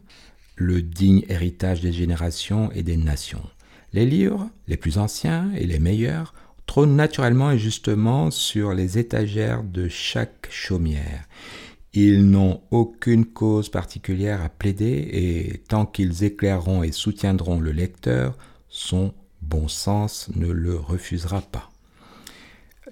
le 0.56 0.82
digne 0.82 1.24
héritage 1.28 1.80
des 1.80 1.92
générations 1.92 2.72
et 2.72 2.82
des 2.82 2.96
nations. 2.96 3.44
Les 3.92 4.04
livres, 4.04 4.50
les 4.66 4.76
plus 4.76 4.98
anciens 4.98 5.52
et 5.54 5.64
les 5.64 5.78
meilleurs, 5.78 6.34
trônent 6.66 6.96
naturellement 6.96 7.52
et 7.52 7.58
justement 7.58 8.32
sur 8.32 8.74
les 8.74 8.98
étagères 8.98 9.62
de 9.62 9.86
chaque 9.86 10.48
chaumière. 10.50 11.28
Ils 11.92 12.28
n'ont 12.28 12.60
aucune 12.72 13.26
cause 13.26 13.68
particulière 13.68 14.42
à 14.42 14.48
plaider 14.48 15.08
et 15.12 15.62
tant 15.68 15.86
qu'ils 15.86 16.24
éclaireront 16.24 16.82
et 16.82 16.90
soutiendront 16.90 17.60
le 17.60 17.70
lecteur, 17.70 18.36
son 18.68 19.14
bon 19.40 19.68
sens 19.68 20.28
ne 20.34 20.48
le 20.48 20.76
refusera 20.76 21.42
pas. 21.42 21.70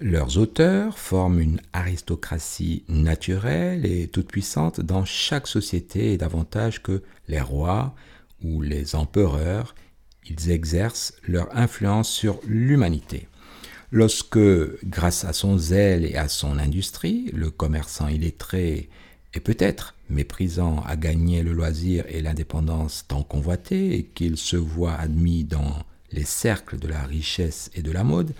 Leurs 0.01 0.37
auteurs 0.37 0.99
forment 0.99 1.39
une 1.39 1.61
aristocratie 1.71 2.83
naturelle 2.89 3.85
et 3.85 4.09
toute 4.09 4.27
puissante 4.27 4.81
dans 4.81 5.05
chaque 5.05 5.47
société 5.47 6.11
et 6.11 6.17
davantage 6.17 6.83
que 6.83 7.01
les 7.29 7.39
rois 7.39 7.95
ou 8.43 8.61
les 8.61 8.95
empereurs, 8.95 9.73
ils 10.29 10.51
exercent 10.51 11.13
leur 11.25 11.55
influence 11.55 12.09
sur 12.09 12.41
l'humanité. 12.45 13.29
Lorsque, 13.91 14.37
grâce 14.83 15.23
à 15.23 15.31
son 15.31 15.57
zèle 15.57 16.03
et 16.03 16.17
à 16.17 16.27
son 16.27 16.59
industrie, 16.59 17.31
le 17.33 17.49
commerçant 17.49 18.09
illettré 18.09 18.89
et 19.33 19.39
peut-être 19.39 19.95
méprisant 20.09 20.83
a 20.85 20.97
gagné 20.97 21.41
le 21.41 21.53
loisir 21.53 22.03
et 22.09 22.21
l'indépendance 22.21 23.05
tant 23.07 23.23
convoités 23.23 23.95
et 23.95 24.03
qu'il 24.03 24.35
se 24.35 24.57
voit 24.57 24.95
admis 24.95 25.45
dans 25.45 25.83
les 26.11 26.25
cercles 26.25 26.79
de 26.79 26.89
la 26.89 27.03
richesse 27.03 27.71
et 27.75 27.81
de 27.81 27.91
la 27.93 28.03
mode, 28.03 28.33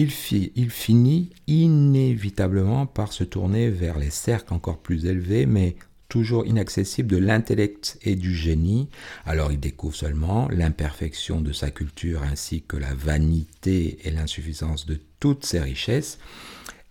il, 0.00 0.70
finit 0.70 1.30
inévitablement 1.46 2.86
par 2.86 3.12
se 3.12 3.24
tourner 3.24 3.70
vers 3.70 3.98
les 3.98 4.10
cercles 4.10 4.54
encore 4.54 4.78
plus 4.78 5.06
élevés, 5.06 5.46
mais 5.46 5.76
toujours 6.08 6.46
inaccessibles 6.46 7.08
de 7.08 7.18
l'intellect 7.18 7.98
et 8.02 8.16
du 8.16 8.34
génie. 8.34 8.88
Alors 9.26 9.52
il 9.52 9.60
découvre 9.60 9.94
seulement 9.94 10.48
l'imperfection 10.48 11.40
de 11.40 11.52
sa 11.52 11.70
culture 11.70 12.22
ainsi 12.22 12.62
que 12.62 12.76
la 12.76 12.94
vanité 12.94 13.98
et 14.04 14.10
l'insuffisance 14.10 14.86
de 14.86 14.98
toutes 15.20 15.44
ses 15.44 15.60
richesses, 15.60 16.18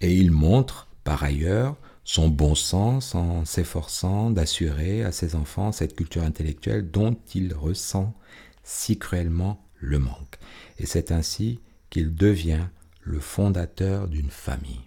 et 0.01 0.13
il 0.13 0.31
montre 0.31 0.87
par 1.03 1.23
ailleurs 1.23 1.75
son 2.03 2.29
bon 2.29 2.55
sens 2.55 3.13
en 3.13 3.45
s'efforçant 3.45 4.31
d'assurer 4.31 5.03
à 5.03 5.11
ses 5.11 5.35
enfants 5.35 5.71
cette 5.71 5.95
culture 5.95 6.23
intellectuelle 6.23 6.89
dont 6.89 7.15
il 7.35 7.53
ressent 7.53 8.15
si 8.63 8.97
cruellement 8.97 9.63
le 9.79 9.99
manque. 9.99 10.37
Et 10.79 10.85
c'est 10.85 11.11
ainsi 11.11 11.59
qu'il 11.89 12.13
devient 12.13 12.65
le 13.01 13.19
fondateur 13.19 14.07
d'une 14.07 14.29
famille. 14.29 14.81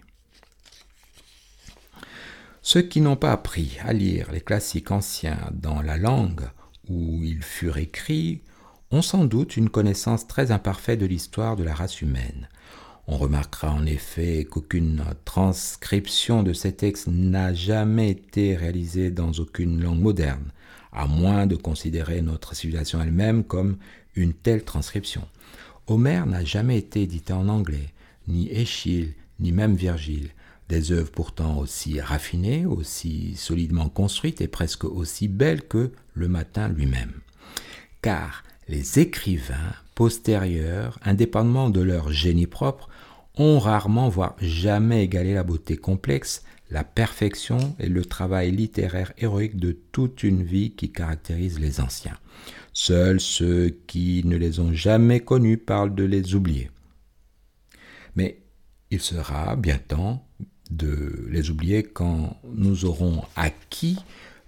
Ceux 2.61 2.81
qui 2.81 3.01
n'ont 3.01 3.17
pas 3.17 3.33
appris 3.33 3.77
à 3.83 3.91
lire 3.91 4.31
les 4.31 4.41
classiques 4.41 4.91
anciens 4.91 5.51
dans 5.51 5.81
la 5.81 5.97
langue 5.97 6.47
où 6.87 7.21
ils 7.23 7.43
furent 7.43 7.77
écrits 7.77 8.41
ont 8.91 9.01
sans 9.01 9.25
doute 9.25 9.57
une 9.57 9.69
connaissance 9.69 10.27
très 10.27 10.51
imparfaite 10.51 10.99
de 10.99 11.05
l'histoire 11.05 11.55
de 11.55 11.63
la 11.63 11.73
race 11.73 12.01
humaine. 12.01 12.47
On 13.07 13.17
remarquera 13.17 13.71
en 13.71 13.85
effet 13.85 14.47
qu'aucune 14.49 15.03
transcription 15.25 16.41
de 16.41 16.53
ces 16.53 16.71
textes 16.71 17.07
n'a 17.07 17.53
jamais 17.53 18.11
été 18.11 18.55
réalisée 18.55 19.11
dans 19.11 19.31
aucune 19.33 19.81
langue 19.81 19.99
moderne, 19.99 20.51
à 20.93 21.05
moins 21.05 21.45
de 21.47 21.57
considérer 21.57 22.21
notre 22.21 22.55
civilisation 22.55 23.01
elle-même 23.01 23.43
comme 23.43 23.77
une 24.15 24.33
telle 24.33 24.63
transcription. 24.63 25.27
Homère 25.87 26.25
n'a 26.27 26.45
jamais 26.45 26.77
été 26.77 27.01
édité 27.01 27.33
en 27.33 27.49
anglais, 27.49 27.93
ni 28.27 28.49
Échille, 28.49 29.13
ni 29.39 29.51
même 29.51 29.75
Virgile, 29.75 30.29
des 30.69 30.91
œuvres 30.91 31.11
pourtant 31.11 31.57
aussi 31.57 31.99
raffinées, 31.99 32.65
aussi 32.65 33.35
solidement 33.35 33.89
construites 33.89 34.41
et 34.41 34.47
presque 34.47 34.85
aussi 34.85 35.27
belles 35.27 35.67
que 35.67 35.91
le 36.13 36.27
matin 36.27 36.67
lui-même. 36.67 37.13
Car 38.01 38.43
les 38.67 38.99
écrivains 38.99 39.73
postérieurs, 39.95 40.99
indépendamment 41.03 41.69
de 41.69 41.81
leur 41.81 42.11
génie 42.11 42.47
propre, 42.47 42.89
ont 43.35 43.59
rarement, 43.59 44.09
voire 44.09 44.35
jamais 44.39 45.03
égalé 45.03 45.33
la 45.33 45.43
beauté 45.43 45.75
complexe, 45.75 46.43
la 46.69 46.83
perfection 46.83 47.75
et 47.79 47.87
le 47.87 48.03
travail 48.05 48.51
littéraire 48.51 49.13
héroïque 49.17 49.57
de 49.57 49.77
toute 49.91 50.23
une 50.23 50.43
vie 50.43 50.71
qui 50.71 50.91
caractérise 50.91 51.59
les 51.59 51.81
anciens. 51.81 52.17
Seuls 52.73 53.19
ceux 53.19 53.77
qui 53.85 54.23
ne 54.25 54.35
les 54.35 54.59
ont 54.59 54.73
jamais 54.73 55.19
connus 55.19 55.57
parlent 55.57 55.93
de 55.93 56.03
les 56.03 56.33
oublier. 56.33 56.71
Mais 58.15 58.41
il 58.91 59.01
sera 59.01 59.55
bien 59.55 59.77
temps 59.77 60.27
de 60.69 61.27
les 61.29 61.49
oublier 61.49 61.83
quand 61.83 62.37
nous 62.53 62.85
aurons 62.85 63.21
acquis 63.35 63.97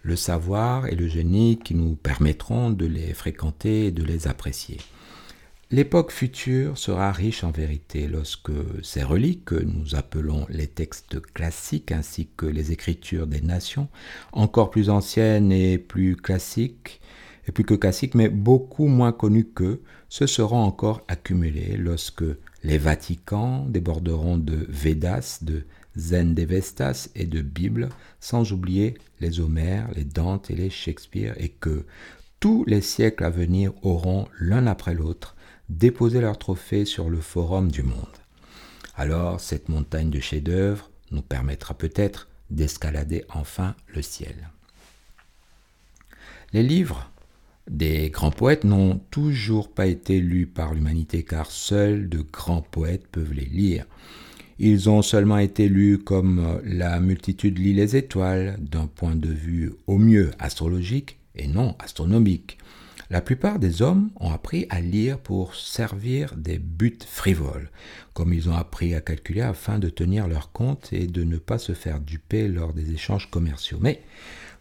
le 0.01 0.15
savoir 0.15 0.87
et 0.87 0.95
le 0.95 1.07
génie 1.07 1.57
qui 1.57 1.73
nous 1.73 1.95
permettront 1.95 2.69
de 2.69 2.85
les 2.85 3.13
fréquenter 3.13 3.87
et 3.87 3.91
de 3.91 4.03
les 4.03 4.27
apprécier. 4.27 4.77
L'époque 5.71 6.11
future 6.11 6.77
sera 6.77 7.11
riche 7.11 7.43
en 7.43 7.49
vérité 7.49 8.07
lorsque 8.07 8.51
ces 8.83 9.01
reliques 9.01 9.45
que 9.45 9.55
nous 9.55 9.95
appelons 9.95 10.45
les 10.47 10.67
textes 10.67 11.19
classiques 11.33 11.91
ainsi 11.91 12.29
que 12.37 12.45
les 12.45 12.71
écritures 12.71 13.25
des 13.25 13.41
nations, 13.41 13.87
encore 14.31 14.69
plus 14.69 14.91
anciennes 14.91 15.51
et 15.51 15.79
plus 15.79 16.15
classiques, 16.15 17.01
et 17.47 17.51
plus 17.51 17.63
que 17.63 17.73
classiques, 17.73 18.13
mais 18.13 18.29
beaucoup 18.29 18.85
moins 18.85 19.11
connues 19.11 19.49
qu'eux, 19.49 19.81
se 20.07 20.27
seront 20.27 20.61
encore 20.61 21.01
accumulées 21.07 21.77
lorsque 21.77 22.23
les 22.65 22.79
Vaticans 22.79 23.67
déborderont 23.69 24.39
de 24.39 24.65
Védas, 24.69 25.39
de 25.43 25.65
Zendevestas 25.97 27.09
et 27.13 27.25
de 27.25 27.41
Bible, 27.41 27.89
sans 28.19 28.51
oublier 28.51 28.95
les 29.19 29.39
Homères, 29.39 29.87
les 29.95 30.03
Dante 30.03 30.49
et 30.49 30.55
les 30.55 30.71
Shakespeare, 30.71 31.35
et 31.37 31.49
que 31.49 31.85
tous 32.39 32.65
les 32.65 32.81
siècles 32.81 33.23
à 33.23 33.29
venir 33.29 33.71
auront 33.83 34.27
l'un 34.39 34.65
après 34.65 34.95
l'autre 34.95 35.35
déposer 35.69 36.21
leurs 36.21 36.39
trophées 36.39 36.85
sur 36.85 37.09
le 37.09 37.21
forum 37.21 37.69
du 37.69 37.83
monde. 37.83 38.17
Alors 38.95 39.39
cette 39.39 39.69
montagne 39.69 40.09
de 40.09 40.19
chefs-d'œuvre 40.19 40.89
nous 41.11 41.21
permettra 41.21 41.75
peut-être 41.75 42.27
d'escalader 42.49 43.25
enfin 43.29 43.75
le 43.93 44.01
ciel. 44.01 44.49
Les 46.51 46.63
livres 46.63 47.11
des 47.69 48.09
grands 48.09 48.31
poètes 48.31 48.63
n'ont 48.63 48.99
toujours 49.11 49.69
pas 49.69 49.87
été 49.87 50.19
lus 50.19 50.45
par 50.45 50.73
l'humanité 50.73 51.23
car 51.23 51.49
seuls 51.49 52.09
de 52.09 52.21
grands 52.21 52.61
poètes 52.61 53.07
peuvent 53.07 53.33
les 53.33 53.45
lire. 53.45 53.85
Ils 54.57 54.89
ont 54.89 55.01
seulement 55.01 55.37
été 55.37 55.67
lus 55.67 55.97
comme 55.97 56.61
la 56.63 56.99
multitude 56.99 57.59
lit 57.59 57.73
les 57.73 57.97
étoiles 57.97 58.57
d'un 58.59 58.87
point 58.87 59.15
de 59.15 59.29
vue 59.29 59.73
au 59.87 59.97
mieux 59.97 60.31
astrologique 60.39 61.19
et 61.35 61.47
non 61.47 61.75
astronomique. 61.79 62.57
La 63.09 63.21
plupart 63.21 63.59
des 63.59 63.81
hommes 63.81 64.09
ont 64.19 64.31
appris 64.31 64.65
à 64.69 64.81
lire 64.81 65.19
pour 65.19 65.55
servir 65.55 66.35
des 66.35 66.57
buts 66.57 66.97
frivoles, 67.05 67.69
comme 68.13 68.33
ils 68.33 68.49
ont 68.49 68.55
appris 68.55 68.95
à 68.95 69.01
calculer 69.01 69.41
afin 69.41 69.77
de 69.77 69.89
tenir 69.89 70.27
leur 70.27 70.51
compte 70.51 70.91
et 70.91 71.05
de 71.05 71.23
ne 71.23 71.37
pas 71.37 71.59
se 71.59 71.73
faire 71.73 71.99
duper 71.99 72.47
lors 72.47 72.73
des 72.73 72.93
échanges 72.93 73.29
commerciaux. 73.29 73.77
Mais 73.79 74.01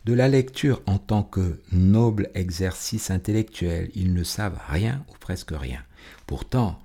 de 0.04 0.12
la 0.12 0.28
lecture 0.28 0.82
en 0.86 0.98
tant 0.98 1.22
que 1.22 1.60
noble 1.72 2.30
exercice 2.34 3.10
intellectuel, 3.10 3.90
ils 3.94 4.12
ne 4.12 4.22
savent 4.22 4.60
rien 4.68 5.04
ou 5.08 5.18
presque 5.18 5.52
rien. 5.52 5.80
Pourtant, 6.26 6.78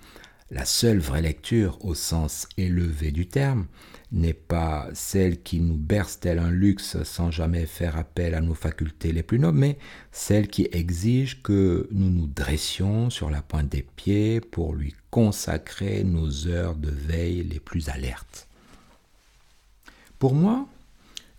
la 0.52 0.66
seule 0.66 0.98
vraie 1.00 1.22
lecture 1.22 1.78
au 1.86 1.94
sens 1.94 2.48
élevé 2.58 3.12
du 3.12 3.28
terme 3.28 3.68
n'est 4.12 4.34
pas 4.34 4.88
celle 4.94 5.44
qui 5.44 5.60
nous 5.60 5.78
berce 5.78 6.20
tel 6.20 6.40
un 6.40 6.50
luxe 6.50 7.04
sans 7.04 7.30
jamais 7.30 7.68
faire 7.68 7.98
appel 7.98 8.34
à 8.34 8.42
nos 8.42 8.56
facultés 8.56 9.12
les 9.12 9.22
plus 9.22 9.38
nobles, 9.38 9.60
mais 9.60 9.78
celle 10.12 10.48
qui 10.48 10.68
exige 10.72 11.44
que 11.44 11.88
nous 11.92 12.10
nous 12.10 12.26
dressions 12.26 13.12
sur 13.12 13.30
la 13.30 13.44
pointe 13.44 13.70
des 13.70 13.86
pieds 13.96 14.42
pour 14.42 14.74
lui 14.74 14.96
consacrer 15.12 16.04
nos 16.04 16.48
heures 16.48 16.76
de 16.76 16.90
veille 16.90 17.44
les 17.44 17.60
plus 17.60 17.90
alertes. 17.90 18.48
Pour 20.18 20.34
moi, 20.34 20.68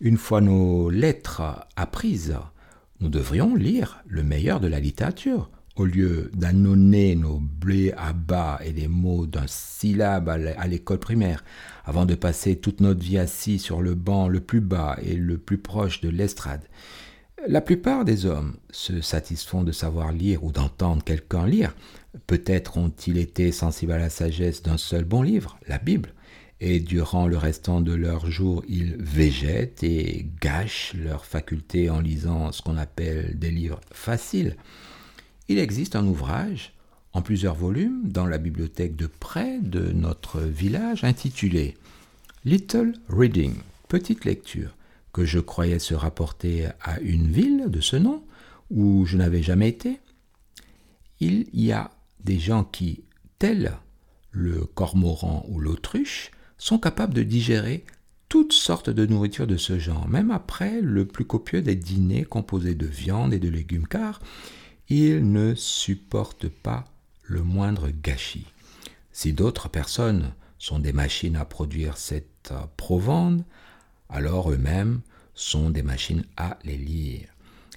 une 0.00 0.16
fois 0.16 0.40
nos 0.40 0.88
lettres 0.88 1.66
apprises, 1.76 2.36
nous 3.00 3.08
devrions 3.08 3.54
lire 3.54 4.02
le 4.06 4.22
meilleur 4.22 4.58
de 4.60 4.66
la 4.66 4.80
littérature, 4.80 5.50
au 5.76 5.84
lieu 5.84 6.30
d'annonner 6.34 7.16
nos 7.16 7.38
blés 7.38 7.92
à 7.96 8.12
bas 8.12 8.58
et 8.64 8.72
les 8.72 8.88
mots 8.88 9.26
d'un 9.26 9.46
syllabe 9.46 10.28
à 10.28 10.66
l'école 10.66 10.98
primaire, 10.98 11.44
avant 11.84 12.06
de 12.06 12.14
passer 12.14 12.56
toute 12.56 12.80
notre 12.80 13.00
vie 13.00 13.18
assis 13.18 13.58
sur 13.58 13.82
le 13.82 13.94
banc 13.94 14.28
le 14.28 14.40
plus 14.40 14.60
bas 14.60 14.96
et 15.02 15.14
le 15.14 15.38
plus 15.38 15.58
proche 15.58 16.00
de 16.00 16.08
l'estrade. 16.08 16.62
La 17.46 17.60
plupart 17.60 18.04
des 18.04 18.26
hommes 18.26 18.56
se 18.70 19.00
satisfont 19.00 19.64
de 19.64 19.72
savoir 19.72 20.12
lire 20.12 20.44
ou 20.44 20.52
d'entendre 20.52 21.02
quelqu'un 21.02 21.46
lire. 21.46 21.74
Peut-être 22.26 22.76
ont-ils 22.76 23.16
été 23.16 23.50
sensibles 23.52 23.92
à 23.92 23.98
la 23.98 24.10
sagesse 24.10 24.62
d'un 24.62 24.76
seul 24.76 25.04
bon 25.04 25.22
livre, 25.22 25.58
la 25.66 25.78
Bible, 25.78 26.12
et 26.60 26.78
durant 26.78 27.26
le 27.26 27.38
restant 27.38 27.80
de 27.80 27.92
leur 27.92 28.30
jour, 28.30 28.62
ils 28.68 28.96
végètent 28.98 29.82
et 29.82 30.26
gâchent 30.40 30.94
leurs 30.94 31.24
facultés 31.24 31.88
en 31.88 32.00
lisant 32.00 32.52
ce 32.52 32.60
qu'on 32.60 32.76
appelle 32.76 33.38
des 33.38 33.50
livres 33.50 33.80
faciles. 33.92 34.56
Il 35.48 35.58
existe 35.58 35.96
un 35.96 36.06
ouvrage 36.06 36.74
en 37.12 37.22
plusieurs 37.22 37.54
volumes 37.54 38.02
dans 38.04 38.26
la 38.26 38.38
bibliothèque 38.38 38.94
de 38.94 39.06
près 39.06 39.58
de 39.60 39.90
notre 39.92 40.40
village 40.40 41.02
intitulé 41.02 41.76
Little 42.44 42.92
Reading, 43.08 43.54
petite 43.88 44.24
lecture, 44.24 44.76
que 45.12 45.24
je 45.24 45.40
croyais 45.40 45.78
se 45.78 45.94
rapporter 45.94 46.66
à 46.82 47.00
une 47.00 47.26
ville 47.26 47.64
de 47.68 47.80
ce 47.80 47.96
nom 47.96 48.22
où 48.70 49.06
je 49.06 49.16
n'avais 49.16 49.42
jamais 49.42 49.68
été. 49.68 49.98
Il 51.20 51.46
y 51.52 51.72
a 51.72 51.90
des 52.22 52.38
gens 52.38 52.64
qui, 52.64 53.02
tels 53.38 53.72
le 54.30 54.64
cormoran 54.64 55.44
ou 55.48 55.58
l'autruche, 55.58 56.30
sont 56.60 56.78
capables 56.78 57.14
de 57.14 57.22
digérer 57.22 57.84
toutes 58.28 58.52
sortes 58.52 58.90
de 58.90 59.06
nourriture 59.06 59.48
de 59.48 59.56
ce 59.56 59.78
genre, 59.78 60.06
même 60.08 60.30
après 60.30 60.80
le 60.80 61.04
plus 61.04 61.24
copieux 61.24 61.62
des 61.62 61.74
dîners 61.74 62.24
composés 62.24 62.76
de 62.76 62.86
viande 62.86 63.32
et 63.32 63.40
de 63.40 63.48
légumes, 63.48 63.88
car 63.88 64.20
ils 64.88 65.32
ne 65.32 65.54
supportent 65.56 66.48
pas 66.48 66.84
le 67.24 67.42
moindre 67.42 67.88
gâchis. 67.90 68.46
Si 69.10 69.32
d'autres 69.32 69.68
personnes 69.68 70.32
sont 70.58 70.78
des 70.78 70.92
machines 70.92 71.36
à 71.36 71.44
produire 71.44 71.96
cette 71.96 72.52
provende, 72.76 73.42
alors 74.08 74.52
eux-mêmes 74.52 75.00
sont 75.34 75.70
des 75.70 75.82
machines 75.82 76.24
à 76.36 76.58
les 76.64 76.76
lire. 76.76 77.28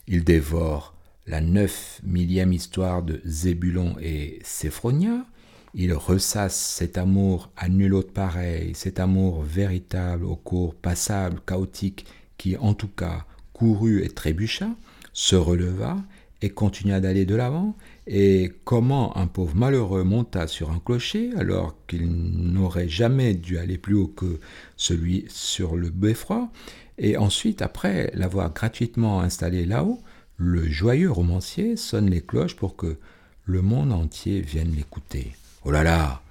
Ils 0.08 0.24
dévorent 0.24 0.94
la 1.26 1.40
neuf 1.40 2.02
millième 2.04 2.52
histoire 2.52 3.02
de 3.02 3.22
Zébulon 3.24 3.96
et 4.02 4.40
Séphronia, 4.44 5.26
ils 5.74 5.94
ressassent 5.94 6.60
cet 6.60 6.98
amour 6.98 7.50
à 7.58 7.70
nul 7.70 7.94
autre 7.94 8.14
pareil, 8.14 8.74
cet 8.76 9.00
amour 9.00 9.42
véritable 9.42 10.26
au 10.26 10.36
cours 10.36 10.76
passable, 10.76 11.40
chaotique, 11.46 12.06
qui 12.38 12.58
en 12.58 12.74
tout 12.74 12.88
cas 12.88 13.26
courut 13.54 14.04
et 14.04 14.10
trébucha, 14.10 14.70
se 15.14 15.36
releva 15.36 15.98
et 16.42 16.50
continua 16.50 17.00
d'aller 17.00 17.26
de 17.26 17.36
l'avant, 17.36 17.76
et 18.06 18.52
comment 18.66 19.16
un 19.18 19.28
pauvre 19.28 19.56
malheureux 19.56 20.04
monta 20.04 20.48
sur 20.48 20.72
un 20.72 20.80
clocher 20.80 21.32
alors 21.38 21.78
qu'il 21.88 22.06
n'aurait 22.08 22.90
jamais 22.90 23.34
dû 23.34 23.58
aller 23.58 23.78
plus 23.78 23.96
haut 23.96 24.08
que 24.08 24.40
celui 24.76 25.26
sur 25.30 25.78
le 25.78 25.90
beffroi, 25.90 26.52
et 26.98 27.18
ensuite, 27.18 27.62
après 27.62 28.12
l'avoir 28.14 28.54
gratuitement 28.54 29.22
installé 29.22 29.66
là-haut, 29.66 30.02
le 30.38 30.70
joyeux 30.70 31.12
romancier 31.12 31.78
sonne 31.78 32.10
les 32.10 32.22
cloches 32.22 32.56
pour 32.56 32.76
que 32.76 32.98
le 33.46 33.62
monde 33.62 33.92
entier 33.92 34.42
vienne 34.42 34.74
l'écouter. 34.76 35.34
Oh 35.66 35.72
là 35.72 35.84
là 35.84 36.22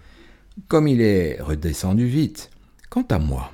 Comme 0.68 0.88
il 0.88 1.01
est 1.01 1.40
redescendu 1.40 2.07
vite 2.07 2.51
Quant 2.90 3.07
à 3.11 3.18
moi, 3.18 3.51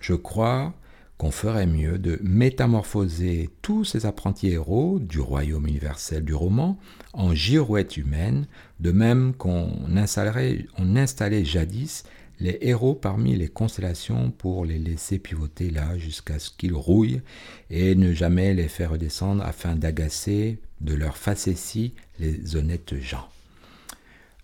je 0.00 0.14
crois 0.14 0.72
qu'on 1.18 1.30
ferait 1.30 1.66
mieux 1.66 1.98
de 1.98 2.18
métamorphoser 2.22 3.50
tous 3.60 3.84
ces 3.84 4.06
apprentis 4.06 4.48
héros 4.48 4.98
du 4.98 5.20
royaume 5.20 5.66
universel 5.66 6.24
du 6.24 6.32
roman 6.32 6.78
en 7.12 7.34
girouettes 7.34 7.98
humaines, 7.98 8.46
de 8.80 8.90
même 8.90 9.34
qu'on 9.34 9.70
installerait, 9.94 10.66
on 10.78 10.96
installait 10.96 11.44
jadis 11.44 12.04
les 12.40 12.56
héros 12.62 12.94
parmi 12.94 13.36
les 13.36 13.48
constellations 13.48 14.30
pour 14.30 14.64
les 14.64 14.78
laisser 14.78 15.18
pivoter 15.18 15.68
là 15.68 15.98
jusqu'à 15.98 16.38
ce 16.38 16.48
qu'ils 16.48 16.74
rouillent 16.74 17.20
et 17.68 17.94
ne 17.94 18.14
jamais 18.14 18.54
les 18.54 18.68
faire 18.68 18.92
redescendre 18.92 19.44
afin 19.44 19.76
d'agacer 19.76 20.58
de 20.80 20.94
leur 20.94 21.18
facétie 21.18 21.92
les 22.18 22.56
honnêtes 22.56 22.98
gens. 22.98 23.28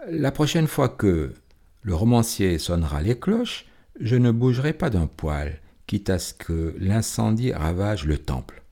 La 0.06 0.30
prochaine 0.30 0.68
fois 0.68 0.88
que 0.88 1.34
le 1.82 1.94
romancier 1.94 2.58
sonnera 2.58 3.02
les 3.02 3.18
cloches, 3.18 3.66
je 4.00 4.14
ne 4.14 4.30
bougerai 4.30 4.72
pas 4.72 4.90
d'un 4.90 5.08
poil, 5.08 5.60
quitte 5.88 6.08
à 6.08 6.20
ce 6.20 6.32
que 6.34 6.76
l'incendie 6.78 7.52
ravage 7.52 8.04
le 8.04 8.16
temple. 8.16 8.62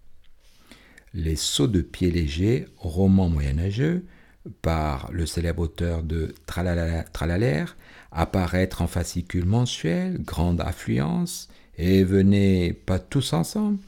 Les 1.14 1.34
sauts 1.34 1.66
de 1.66 1.80
pieds 1.80 2.12
légers, 2.12 2.68
roman 2.76 3.28
moyenâgeux, 3.28 4.04
par 4.62 5.10
le 5.10 5.26
célèbre 5.26 5.62
auteur 5.62 6.04
de 6.04 6.32
Tralalaire, 6.46 7.76
apparaître 8.12 8.82
en 8.82 8.86
fascicule 8.86 9.46
mensuel, 9.46 10.22
grande 10.22 10.60
affluence, 10.60 11.48
et 11.76 12.04
venez 12.04 12.72
pas 12.72 13.00
tous 13.00 13.32
ensemble. 13.32 13.78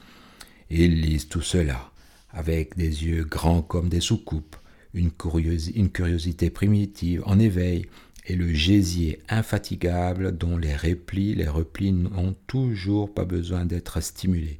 Ils 0.69 0.99
lisent 1.01 1.29
tout 1.29 1.41
cela, 1.41 1.89
avec 2.31 2.75
des 2.75 3.05
yeux 3.05 3.23
grands 3.23 3.61
comme 3.61 3.87
des 3.87 4.01
soucoupes, 4.01 4.57
une, 4.93 5.11
curiosité 5.11 6.49
primitive 6.49 7.23
en 7.25 7.39
éveil, 7.39 7.87
et 8.25 8.35
le 8.35 8.53
gésier 8.53 9.19
infatigable 9.27 10.37
dont 10.37 10.57
les 10.57 10.75
replis, 10.75 11.33
les 11.33 11.47
replis 11.47 11.91
n'ont 11.91 12.35
toujours 12.45 13.11
pas 13.11 13.25
besoin 13.25 13.65
d'être 13.65 14.01
stimulés. 14.01 14.59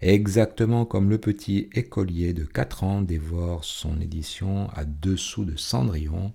Exactement 0.00 0.84
comme 0.84 1.08
le 1.08 1.18
petit 1.18 1.68
écolier 1.72 2.32
de 2.32 2.44
4 2.44 2.84
ans 2.84 3.02
dévore 3.02 3.64
son 3.64 4.00
édition 4.00 4.68
à 4.74 4.84
dessous 4.84 5.44
de 5.44 5.56
Cendrillon, 5.56 6.32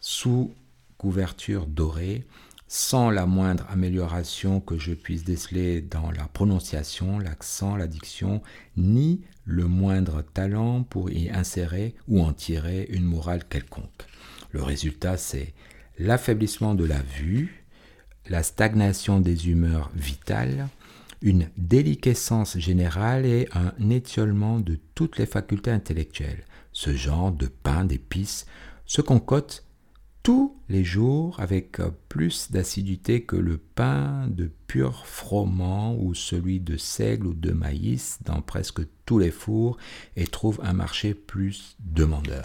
sous 0.00 0.52
couverture 0.96 1.66
dorée, 1.66 2.24
sans 2.74 3.10
la 3.10 3.26
moindre 3.26 3.66
amélioration 3.68 4.58
que 4.58 4.78
je 4.78 4.94
puisse 4.94 5.24
déceler 5.24 5.82
dans 5.82 6.10
la 6.10 6.24
prononciation, 6.24 7.18
l'accent, 7.18 7.76
la 7.76 7.86
diction, 7.86 8.40
ni 8.78 9.20
le 9.44 9.66
moindre 9.66 10.22
talent 10.22 10.82
pour 10.82 11.10
y 11.10 11.28
insérer 11.28 11.94
ou 12.08 12.22
en 12.22 12.32
tirer 12.32 12.86
une 12.88 13.04
morale 13.04 13.44
quelconque. 13.46 14.06
Le 14.52 14.62
résultat, 14.62 15.18
c'est 15.18 15.52
l'affaiblissement 15.98 16.74
de 16.74 16.86
la 16.86 17.02
vue, 17.02 17.62
la 18.30 18.42
stagnation 18.42 19.20
des 19.20 19.50
humeurs 19.50 19.90
vitales, 19.94 20.68
une 21.20 21.50
déliquescence 21.58 22.56
générale 22.56 23.26
et 23.26 23.50
un 23.52 23.90
étiolement 23.90 24.60
de 24.60 24.78
toutes 24.94 25.18
les 25.18 25.26
facultés 25.26 25.72
intellectuelles. 25.72 26.46
Ce 26.72 26.94
genre 26.94 27.32
de 27.32 27.48
pain 27.48 27.84
d'épices 27.84 28.46
se 28.86 29.02
concote 29.02 29.62
tous 30.22 30.56
les 30.68 30.84
jours 30.84 31.40
avec 31.40 31.78
plus 32.08 32.50
d'assiduité 32.50 33.22
que 33.22 33.36
le 33.36 33.58
pain 33.58 34.26
de 34.28 34.50
pur 34.66 35.06
froment 35.06 35.96
ou 35.96 36.14
celui 36.14 36.60
de 36.60 36.76
seigle 36.76 37.26
ou 37.28 37.34
de 37.34 37.50
maïs 37.50 38.18
dans 38.24 38.40
presque 38.40 38.82
tous 39.04 39.18
les 39.18 39.30
fours 39.30 39.76
et 40.16 40.26
trouve 40.26 40.60
un 40.62 40.72
marché 40.72 41.14
plus 41.14 41.76
demandeur. 41.80 42.44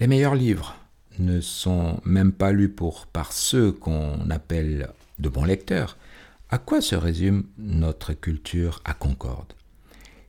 Les 0.00 0.06
meilleurs 0.06 0.34
livres 0.34 0.76
ne 1.18 1.40
sont 1.40 2.00
même 2.04 2.32
pas 2.32 2.52
lus 2.52 2.68
pour, 2.68 3.06
par 3.06 3.32
ceux 3.32 3.72
qu'on 3.72 4.28
appelle 4.30 4.90
de 5.18 5.28
bons 5.28 5.44
lecteurs. 5.44 5.96
À 6.50 6.58
quoi 6.58 6.80
se 6.80 6.96
résume 6.96 7.46
notre 7.58 8.12
culture 8.12 8.82
à 8.84 8.94
Concorde? 8.94 9.52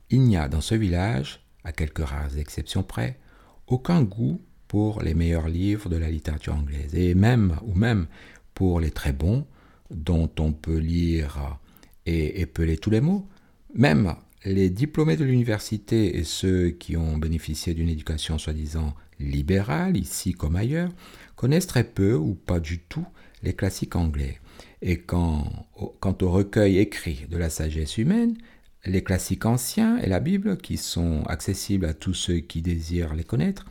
Il 0.08 0.22
n'y 0.22 0.36
a 0.36 0.48
dans 0.48 0.60
ce 0.60 0.76
village, 0.76 1.40
à 1.64 1.72
quelques 1.72 2.06
rares 2.06 2.38
exceptions 2.38 2.84
près, 2.84 3.18
aucun 3.66 4.02
goût 4.02 4.40
pour 4.68 5.02
les 5.02 5.14
meilleurs 5.14 5.48
livres 5.48 5.88
de 5.88 5.96
la 5.96 6.10
littérature 6.10 6.54
anglaise, 6.54 6.94
et 6.94 7.14
même, 7.14 7.56
ou 7.64 7.74
même 7.74 8.06
pour 8.54 8.80
les 8.80 8.90
très 8.90 9.12
bons, 9.12 9.46
dont 9.90 10.30
on 10.38 10.52
peut 10.52 10.78
lire 10.78 11.58
et 12.06 12.40
épeler 12.40 12.76
tous 12.76 12.90
les 12.90 13.00
mots, 13.00 13.26
même 13.74 14.14
les 14.44 14.70
diplômés 14.70 15.16
de 15.16 15.24
l'université 15.24 16.16
et 16.18 16.24
ceux 16.24 16.70
qui 16.70 16.96
ont 16.96 17.16
bénéficié 17.16 17.74
d'une 17.74 17.88
éducation 17.88 18.38
soi-disant 18.38 18.94
libérale, 19.18 19.96
ici 19.96 20.32
comme 20.32 20.56
ailleurs, 20.56 20.90
connaissent 21.34 21.66
très 21.66 21.84
peu 21.84 22.14
ou 22.14 22.34
pas 22.34 22.60
du 22.60 22.78
tout 22.78 23.06
les 23.42 23.54
classiques 23.54 23.96
anglais. 23.96 24.40
Et 24.82 24.98
quant 24.98 25.66
au 25.76 26.30
recueil 26.30 26.78
écrit 26.78 27.26
de 27.30 27.36
la 27.36 27.50
sagesse 27.50 27.98
humaine, 27.98 28.36
les 28.84 29.02
classiques 29.02 29.46
anciens 29.46 29.98
et 29.98 30.08
la 30.08 30.20
Bible, 30.20 30.58
qui 30.58 30.76
sont 30.76 31.22
accessibles 31.24 31.86
à 31.86 31.94
tous 31.94 32.14
ceux 32.14 32.38
qui 32.38 32.62
désirent 32.62 33.14
les 33.14 33.24
connaître, 33.24 33.66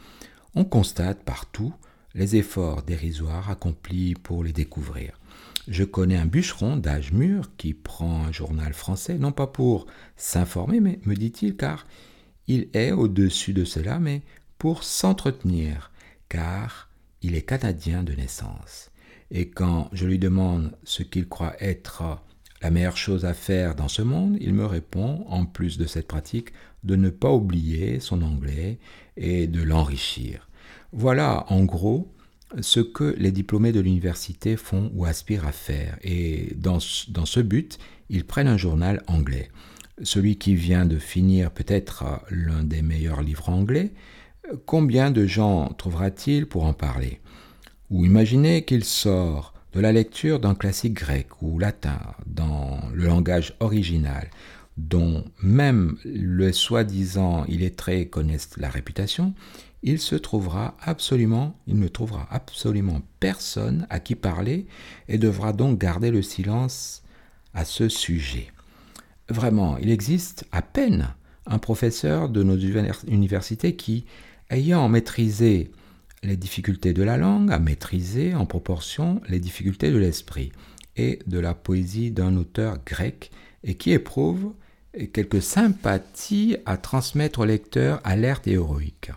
on 0.55 0.65
constate 0.65 1.23
partout 1.23 1.73
les 2.13 2.37
efforts 2.37 2.83
dérisoires 2.83 3.49
accomplis 3.49 4.15
pour 4.15 4.43
les 4.43 4.53
découvrir. 4.53 5.19
Je 5.67 5.83
connais 5.83 6.15
un 6.15 6.25
bûcheron 6.25 6.77
d'âge 6.77 7.11
mûr 7.11 7.51
qui 7.57 7.73
prend 7.73 8.25
un 8.25 8.31
journal 8.31 8.73
français, 8.73 9.17
non 9.17 9.31
pas 9.31 9.47
pour 9.47 9.87
s'informer, 10.15 10.79
mais, 10.79 10.99
me 11.05 11.15
dit-il, 11.15 11.57
car 11.57 11.85
il 12.47 12.69
est 12.73 12.91
au-dessus 12.91 13.53
de 13.53 13.65
cela, 13.65 13.99
mais 13.99 14.21
pour 14.57 14.83
s'entretenir, 14.83 15.91
car 16.29 16.89
il 17.21 17.35
est 17.35 17.41
canadien 17.41 18.03
de 18.03 18.13
naissance. 18.13 18.91
Et 19.31 19.49
quand 19.49 19.89
je 19.91 20.05
lui 20.05 20.19
demande 20.19 20.77
ce 20.83 21.03
qu'il 21.03 21.27
croit 21.27 21.55
être 21.59 22.21
la 22.61 22.71
meilleure 22.71 22.97
chose 22.97 23.25
à 23.25 23.33
faire 23.33 23.75
dans 23.75 23.87
ce 23.87 24.01
monde, 24.01 24.37
il 24.39 24.53
me 24.53 24.65
répond, 24.65 25.25
en 25.27 25.45
plus 25.45 25.77
de 25.77 25.85
cette 25.85 26.07
pratique, 26.07 26.49
de 26.83 26.95
ne 26.95 27.09
pas 27.09 27.31
oublier 27.31 27.99
son 27.99 28.21
anglais 28.21 28.79
et 29.17 29.47
de 29.47 29.61
l'enrichir. 29.61 30.49
Voilà, 30.91 31.45
en 31.49 31.63
gros, 31.63 32.11
ce 32.61 32.79
que 32.79 33.15
les 33.17 33.31
diplômés 33.31 33.71
de 33.71 33.79
l'université 33.79 34.55
font 34.55 34.91
ou 34.93 35.05
aspirent 35.05 35.47
à 35.47 35.51
faire. 35.51 35.97
Et 36.03 36.53
dans, 36.55 36.79
ce 36.79 37.39
but, 37.39 37.77
ils 38.09 38.25
prennent 38.25 38.47
un 38.47 38.57
journal 38.57 39.01
anglais. 39.07 39.49
Celui 40.03 40.37
qui 40.37 40.55
vient 40.55 40.85
de 40.85 40.99
finir 40.99 41.51
peut-être 41.51 42.21
l'un 42.29 42.63
des 42.63 42.81
meilleurs 42.81 43.21
livres 43.21 43.49
anglais, 43.49 43.93
combien 44.65 45.11
de 45.11 45.25
gens 45.25 45.69
trouvera-t-il 45.77 46.45
pour 46.45 46.65
en 46.65 46.73
parler? 46.73 47.19
Ou 47.89 48.05
imaginez 48.05 48.63
qu'il 48.63 48.83
sort 48.83 49.54
de 49.75 49.81
la 49.81 49.91
lecture 49.91 50.39
d'un 50.39 50.55
classique 50.55 50.93
grec 50.93 51.41
ou 51.41 51.59
latin 51.59 51.99
dans 52.25 52.79
le 52.93 53.07
langage 53.07 53.55
original, 53.59 54.29
dont 54.77 55.25
même 55.43 55.97
le 56.05 56.53
soi-disant 56.53 57.43
illettré 57.45 58.07
connaissent 58.07 58.55
la 58.55 58.69
réputation, 58.69 59.33
il 59.83 59.99
se 59.99 60.15
trouvera 60.15 60.77
absolument, 60.81 61.59
il 61.67 61.77
ne 61.77 61.89
trouvera 61.89 62.25
absolument 62.31 63.01
personne 63.19 63.85
à 63.89 63.99
qui 63.99 64.15
parler 64.15 64.65
et 65.09 65.17
devra 65.17 65.51
donc 65.51 65.77
garder 65.77 66.09
le 66.09 66.21
silence 66.21 67.03
à 67.53 67.65
ce 67.65 67.89
sujet. 67.89 68.47
Vraiment, 69.27 69.77
il 69.77 69.91
existe 69.91 70.45
à 70.53 70.61
peine 70.61 71.13
un 71.45 71.57
professeur 71.57 72.29
de 72.29 72.43
nos 72.43 72.57
universités 72.57 73.75
qui, 73.75 74.05
ayant 74.49 74.87
maîtrisé 74.87 75.69
les 76.25 76.37
difficultés 76.37 76.93
de 76.93 77.03
la 77.03 77.17
langue, 77.17 77.51
a 77.51 77.59
maîtrisé 77.59 78.35
en 78.35 78.45
proportion 78.45 79.21
les 79.29 79.39
difficultés 79.39 79.91
de 79.91 79.97
l'esprit 79.97 80.51
et 80.97 81.19
de 81.27 81.39
la 81.39 81.53
poésie 81.53 82.11
d'un 82.11 82.35
auteur 82.37 82.79
grec 82.85 83.31
et 83.63 83.75
qui 83.75 83.91
éprouve 83.91 84.53
quelques 85.13 85.41
sympathies 85.41 86.57
à 86.65 86.77
transmettre 86.77 87.39
au 87.39 87.45
lecteur 87.45 87.99
alerte 88.03 88.47
et 88.47 88.53
héroïque. 88.53 89.11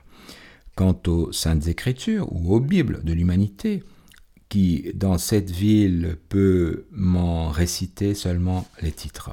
Quant 0.77 1.01
aux 1.07 1.33
saintes 1.33 1.67
écritures 1.67 2.33
ou 2.33 2.55
aux 2.55 2.61
bibles 2.61 3.03
de 3.05 3.13
l'humanité, 3.13 3.83
qui 4.49 4.91
dans 4.95 5.19
cette 5.19 5.51
ville 5.51 6.17
peut 6.29 6.87
m'en 6.91 7.49
réciter 7.49 8.15
seulement 8.15 8.67
les 8.81 8.93
titres. 8.93 9.31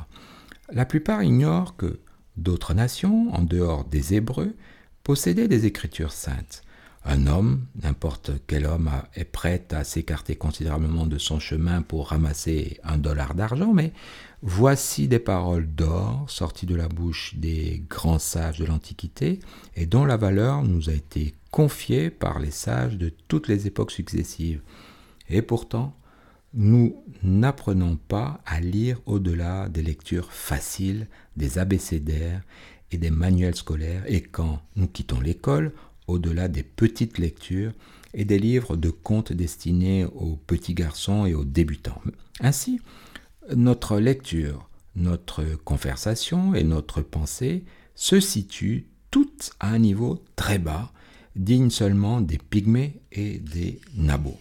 La 0.71 0.85
plupart 0.85 1.23
ignorent 1.23 1.77
que 1.77 1.99
d'autres 2.37 2.73
nations, 2.73 3.33
en 3.33 3.43
dehors 3.43 3.85
des 3.85 4.13
Hébreux, 4.13 4.55
possédaient 5.03 5.47
des 5.47 5.65
écritures 5.65 6.11
saintes. 6.11 6.64
Un 7.07 7.27
homme, 7.27 7.67
n'importe 7.83 8.31
quel 8.47 8.65
homme, 8.65 8.89
est 9.13 9.25
prêt 9.25 9.63
à 9.69 9.83
s'écarter 9.83 10.35
considérablement 10.35 11.05
de 11.05 11.19
son 11.19 11.39
chemin 11.39 11.83
pour 11.83 12.07
ramasser 12.07 12.79
un 12.83 12.97
dollar 12.97 13.35
d'argent, 13.35 13.73
mais 13.73 13.93
voici 14.41 15.07
des 15.07 15.19
paroles 15.19 15.67
d'or 15.67 16.25
sorties 16.27 16.65
de 16.65 16.73
la 16.73 16.87
bouche 16.87 17.35
des 17.35 17.83
grands 17.87 18.17
sages 18.17 18.57
de 18.57 18.65
l'Antiquité 18.65 19.39
et 19.75 19.85
dont 19.85 20.03
la 20.03 20.17
valeur 20.17 20.63
nous 20.63 20.89
a 20.89 20.93
été 20.93 21.35
confiée 21.51 22.09
par 22.09 22.39
les 22.39 22.49
sages 22.49 22.97
de 22.97 23.13
toutes 23.27 23.47
les 23.47 23.67
époques 23.67 23.91
successives. 23.91 24.63
Et 25.29 25.43
pourtant, 25.43 25.95
nous 26.55 27.03
n'apprenons 27.21 27.97
pas 27.97 28.41
à 28.47 28.59
lire 28.59 28.99
au-delà 29.05 29.69
des 29.69 29.83
lectures 29.83 30.31
faciles, 30.31 31.07
des 31.37 31.59
abécédaires 31.59 32.41
et 32.91 32.97
des 32.97 33.11
manuels 33.11 33.55
scolaires, 33.55 34.03
et 34.07 34.21
quand 34.21 34.61
nous 34.75 34.87
quittons 34.87 35.19
l'école, 35.19 35.71
au-delà 36.07 36.47
des 36.47 36.63
petites 36.63 37.17
lectures 37.17 37.73
et 38.13 38.25
des 38.25 38.39
livres 38.39 38.75
de 38.75 38.89
contes 38.89 39.33
destinés 39.33 40.05
aux 40.05 40.37
petits 40.47 40.73
garçons 40.73 41.25
et 41.25 41.33
aux 41.33 41.45
débutants. 41.45 42.01
Ainsi, 42.39 42.79
notre 43.55 43.99
lecture, 43.99 44.69
notre 44.95 45.43
conversation 45.63 46.55
et 46.55 46.63
notre 46.63 47.01
pensée 47.01 47.63
se 47.95 48.19
situent 48.19 48.87
toutes 49.11 49.51
à 49.59 49.69
un 49.69 49.79
niveau 49.79 50.23
très 50.35 50.59
bas, 50.59 50.91
digne 51.35 51.69
seulement 51.69 52.21
des 52.21 52.37
pygmées 52.37 53.01
et 53.11 53.39
des 53.39 53.79
nabots. 53.95 54.39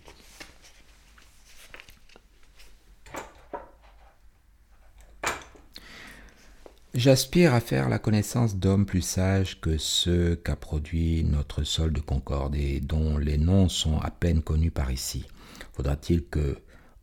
J'aspire 6.95 7.55
à 7.55 7.61
faire 7.61 7.89
la 7.89 7.99
connaissance 7.99 8.55
d'hommes 8.55 8.87
plus 8.87 9.03
sages 9.03 9.61
que 9.61 9.79
ceux 9.79 10.37
qu'a 10.37 10.55
produit 10.55 11.25
notre 11.25 11.65
sol 11.65 11.93
de 11.93 11.99
Concorde 11.99 12.55
et 12.55 12.79
dont 12.79 13.19
les 13.19 13.37
noms 13.37 13.69
sont 13.69 13.99
à 13.99 14.13
peine 14.13 14.43
connus 14.43 14.71
par 14.71 14.93
ici. 14.93 15.27
Faudra-t-il 15.73 16.25
que 16.25 16.57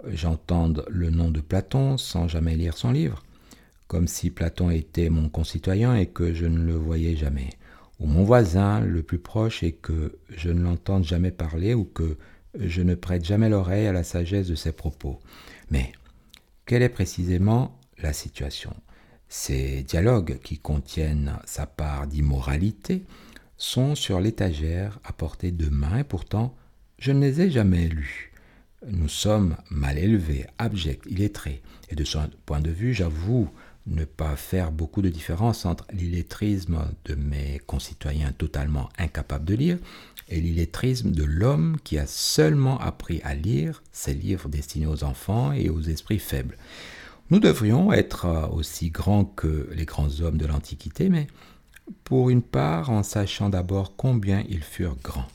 j'entende 0.07 0.85
le 0.87 1.09
nom 1.09 1.29
de 1.29 1.41
Platon 1.41 1.97
sans 1.97 2.29
jamais 2.29 2.55
lire 2.55 2.77
son 2.77 2.93
livre? 2.93 3.21
Comme 3.87 4.07
si 4.07 4.29
Platon 4.29 4.69
était 4.69 5.09
mon 5.09 5.27
concitoyen 5.27 5.97
et 5.97 6.05
que 6.05 6.33
je 6.33 6.45
ne 6.45 6.63
le 6.63 6.75
voyais 6.75 7.17
jamais. 7.17 7.49
Ou 7.99 8.07
mon 8.07 8.23
voisin 8.23 8.79
le 8.79 9.03
plus 9.03 9.19
proche 9.19 9.61
et 9.61 9.73
que 9.73 10.19
je 10.29 10.51
ne 10.51 10.61
l'entende 10.61 11.03
jamais 11.03 11.31
parler 11.31 11.73
ou 11.73 11.83
que 11.83 12.15
je 12.57 12.81
ne 12.81 12.95
prête 12.95 13.25
jamais 13.25 13.49
l'oreille 13.49 13.87
à 13.87 13.93
la 13.93 14.05
sagesse 14.05 14.47
de 14.47 14.55
ses 14.55 14.71
propos. 14.71 15.19
Mais 15.69 15.91
quelle 16.65 16.81
est 16.81 16.87
précisément 16.87 17.77
la 17.97 18.13
situation? 18.13 18.73
Ces 19.31 19.83
dialogues, 19.83 20.39
qui 20.43 20.57
contiennent 20.57 21.37
sa 21.45 21.65
part 21.65 22.05
d'immoralité, 22.05 23.05
sont 23.55 23.95
sur 23.95 24.19
l'étagère 24.19 24.99
à 25.05 25.13
portée 25.13 25.51
de 25.51 25.69
main 25.69 25.99
et 25.99 26.03
pourtant 26.03 26.53
je 26.99 27.13
ne 27.13 27.21
les 27.21 27.39
ai 27.39 27.49
jamais 27.49 27.87
lus. 27.87 28.33
Nous 28.85 29.07
sommes 29.07 29.55
mal 29.69 29.97
élevés, 29.97 30.47
abjects, 30.57 31.05
illettrés, 31.09 31.61
et 31.89 31.95
de 31.95 32.03
ce 32.03 32.17
point 32.45 32.59
de 32.59 32.71
vue, 32.71 32.93
j'avoue 32.93 33.49
ne 33.87 34.03
pas 34.03 34.35
faire 34.35 34.69
beaucoup 34.69 35.01
de 35.01 35.07
différence 35.07 35.65
entre 35.65 35.87
l'illettrisme 35.93 36.79
de 37.05 37.15
mes 37.15 37.61
concitoyens 37.65 38.33
totalement 38.33 38.89
incapables 38.97 39.45
de 39.45 39.55
lire 39.55 39.77
et 40.27 40.41
l'illettrisme 40.41 41.11
de 41.11 41.23
l'homme 41.23 41.77
qui 41.85 41.97
a 41.97 42.05
seulement 42.05 42.77
appris 42.79 43.21
à 43.23 43.33
lire 43.33 43.81
ces 43.93 44.13
livres 44.13 44.49
destinés 44.49 44.87
aux 44.87 45.05
enfants 45.05 45.53
et 45.53 45.69
aux 45.69 45.81
esprits 45.81 46.19
faibles. 46.19 46.57
Nous 47.31 47.39
devrions 47.39 47.93
être 47.93 48.25
euh, 48.25 48.47
aussi 48.47 48.89
grands 48.89 49.23
que 49.23 49.69
les 49.71 49.85
grands 49.85 50.19
hommes 50.19 50.37
de 50.37 50.45
l'Antiquité, 50.45 51.07
mais 51.07 51.27
pour 52.03 52.29
une 52.29 52.41
part 52.41 52.89
en 52.89 53.03
sachant 53.03 53.47
d'abord 53.47 53.95
combien 53.95 54.43
ils 54.49 54.63
furent 54.63 54.97
grands. 55.01 55.27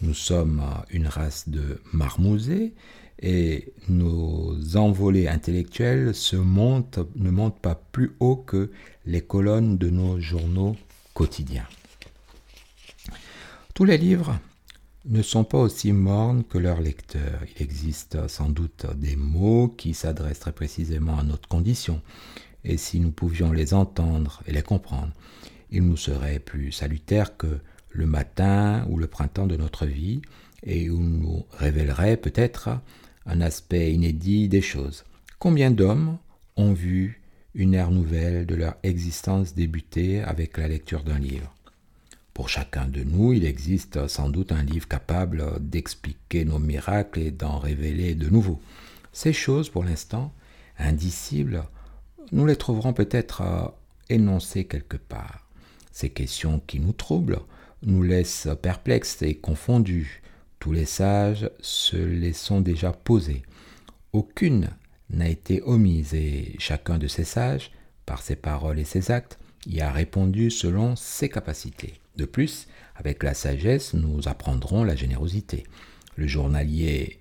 Nous 0.00 0.14
sommes 0.14 0.62
une 0.90 1.06
race 1.06 1.50
de 1.50 1.82
marmousets 1.92 2.72
et 3.20 3.72
nos 3.90 4.76
envolées 4.76 5.28
intellectuelles 5.28 6.12
ne 6.32 7.30
montent 7.30 7.60
pas 7.60 7.74
plus 7.92 8.16
haut 8.18 8.36
que 8.36 8.70
les 9.04 9.20
colonnes 9.20 9.76
de 9.76 9.90
nos 9.90 10.18
journaux 10.20 10.74
quotidiens. 11.12 11.68
Tous 13.74 13.84
les 13.84 13.98
livres 13.98 14.38
ne 15.06 15.22
sont 15.22 15.44
pas 15.44 15.58
aussi 15.58 15.92
mornes 15.92 16.44
que 16.44 16.58
leurs 16.58 16.80
lecteurs. 16.80 17.42
Il 17.54 17.62
existe 17.62 18.26
sans 18.28 18.48
doute 18.48 18.86
des 18.96 19.16
mots 19.16 19.68
qui 19.68 19.92
s'adressent 19.94 20.40
très 20.40 20.52
précisément 20.52 21.18
à 21.18 21.22
notre 21.22 21.48
condition, 21.48 22.00
et 22.64 22.78
si 22.78 23.00
nous 23.00 23.10
pouvions 23.10 23.52
les 23.52 23.74
entendre 23.74 24.42
et 24.46 24.52
les 24.52 24.62
comprendre, 24.62 25.12
il 25.70 25.82
nous 25.82 25.96
serait 25.96 26.38
plus 26.38 26.72
salutaire 26.72 27.36
que 27.36 27.58
le 27.90 28.06
matin 28.06 28.86
ou 28.88 28.98
le 28.98 29.06
printemps 29.06 29.46
de 29.46 29.56
notre 29.56 29.86
vie, 29.86 30.22
et 30.62 30.88
où 30.88 30.98
nous 30.98 31.44
révélerait 31.52 32.16
peut-être 32.16 32.70
un 33.26 33.40
aspect 33.40 33.92
inédit 33.92 34.48
des 34.48 34.62
choses. 34.62 35.04
Combien 35.38 35.70
d'hommes 35.70 36.18
ont 36.56 36.72
vu 36.72 37.20
une 37.54 37.74
ère 37.74 37.90
nouvelle 37.90 38.46
de 38.46 38.54
leur 38.54 38.76
existence 38.82 39.54
débuter 39.54 40.22
avec 40.22 40.56
la 40.56 40.68
lecture 40.68 41.04
d'un 41.04 41.18
livre? 41.18 41.53
Pour 42.34 42.48
chacun 42.48 42.86
de 42.88 43.04
nous, 43.04 43.32
il 43.32 43.44
existe 43.44 44.08
sans 44.08 44.28
doute 44.28 44.50
un 44.50 44.64
livre 44.64 44.88
capable 44.88 45.44
d'expliquer 45.60 46.44
nos 46.44 46.58
miracles 46.58 47.20
et 47.20 47.30
d'en 47.30 47.60
révéler 47.60 48.16
de 48.16 48.28
nouveaux. 48.28 48.60
Ces 49.12 49.32
choses, 49.32 49.70
pour 49.70 49.84
l'instant, 49.84 50.32
indicibles, 50.76 51.62
nous 52.32 52.44
les 52.44 52.56
trouverons 52.56 52.92
peut-être 52.92 53.72
énoncées 54.10 54.64
quelque 54.64 54.96
part. 54.96 55.46
Ces 55.92 56.10
questions 56.10 56.60
qui 56.66 56.80
nous 56.80 56.92
troublent 56.92 57.38
nous 57.82 58.02
laissent 58.02 58.48
perplexes 58.60 59.22
et 59.22 59.36
confondus. 59.36 60.20
Tous 60.58 60.72
les 60.72 60.86
sages 60.86 61.48
se 61.60 61.96
les 61.96 62.32
sont 62.32 62.60
déjà 62.60 62.90
posés. 62.90 63.42
Aucune 64.12 64.70
n'a 65.08 65.28
été 65.28 65.62
omise 65.62 66.14
et 66.14 66.56
chacun 66.58 66.98
de 66.98 67.06
ces 67.06 67.24
sages, 67.24 67.70
par 68.06 68.22
ses 68.22 68.36
paroles 68.36 68.80
et 68.80 68.84
ses 68.84 69.12
actes, 69.12 69.38
y 69.66 69.80
a 69.80 69.92
répondu 69.92 70.50
selon 70.50 70.96
ses 70.96 71.28
capacités. 71.28 72.00
De 72.16 72.24
plus, 72.24 72.68
avec 72.96 73.22
la 73.22 73.34
sagesse, 73.34 73.94
nous 73.94 74.28
apprendrons 74.28 74.84
la 74.84 74.96
générosité. 74.96 75.64
Le 76.16 76.26
journalier 76.26 77.18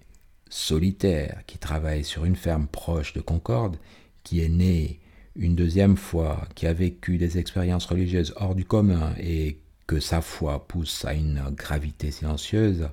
solitaire 0.49 1.41
qui 1.47 1.57
travaille 1.57 2.03
sur 2.03 2.25
une 2.25 2.35
ferme 2.35 2.67
proche 2.67 3.13
de 3.13 3.21
Concorde, 3.21 3.77
qui 4.23 4.41
est 4.41 4.49
né 4.49 4.99
une 5.35 5.55
deuxième 5.55 5.97
fois, 5.97 6.47
qui 6.53 6.67
a 6.67 6.73
vécu 6.73 7.17
des 7.17 7.39
expériences 7.39 7.87
religieuses 7.87 8.33
hors 8.37 8.53
du 8.53 8.65
commun 8.65 9.15
et 9.19 9.57
que 9.87 9.99
sa 9.99 10.21
foi 10.21 10.67
pousse 10.67 11.05
à 11.05 11.13
une 11.13 11.41
gravité 11.55 12.11
silencieuse, 12.11 12.87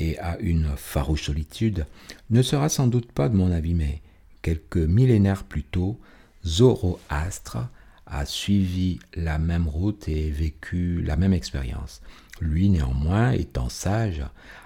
et 0.00 0.18
à 0.18 0.38
une 0.40 0.70
farouche 0.76 1.26
solitude, 1.26 1.86
ne 2.30 2.42
sera 2.42 2.68
sans 2.68 2.86
doute 2.86 3.12
pas 3.12 3.28
de 3.28 3.36
mon 3.36 3.52
avis, 3.52 3.74
mais 3.74 4.00
quelques 4.42 4.78
millénaires 4.78 5.44
plus 5.44 5.62
tôt, 5.62 6.00
Zoroastre 6.44 7.68
a 8.10 8.26
suivi 8.26 8.98
la 9.14 9.38
même 9.38 9.68
route 9.68 10.08
et 10.08 10.30
vécu 10.30 11.02
la 11.02 11.16
même 11.16 11.32
expérience. 11.32 12.00
Lui, 12.40 12.68
néanmoins, 12.68 13.32
étant 13.32 13.68
sage, 13.68 14.22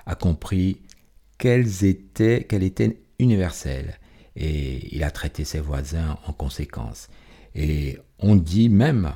a 0.07 0.15
compris 0.15 0.81
qu'elle 1.39 1.67
était, 1.85 2.45
qu'elle 2.45 2.63
était 2.63 2.99
universelle 3.19 3.99
et 4.37 4.95
il 4.95 5.05
a 5.05 5.11
traité 5.11 5.45
ses 5.45 5.61
voisins 5.61 6.19
en 6.27 6.33
conséquence. 6.33 7.09
Et 7.55 7.99
on 8.19 8.37
dit 8.37 8.69
même 8.69 9.13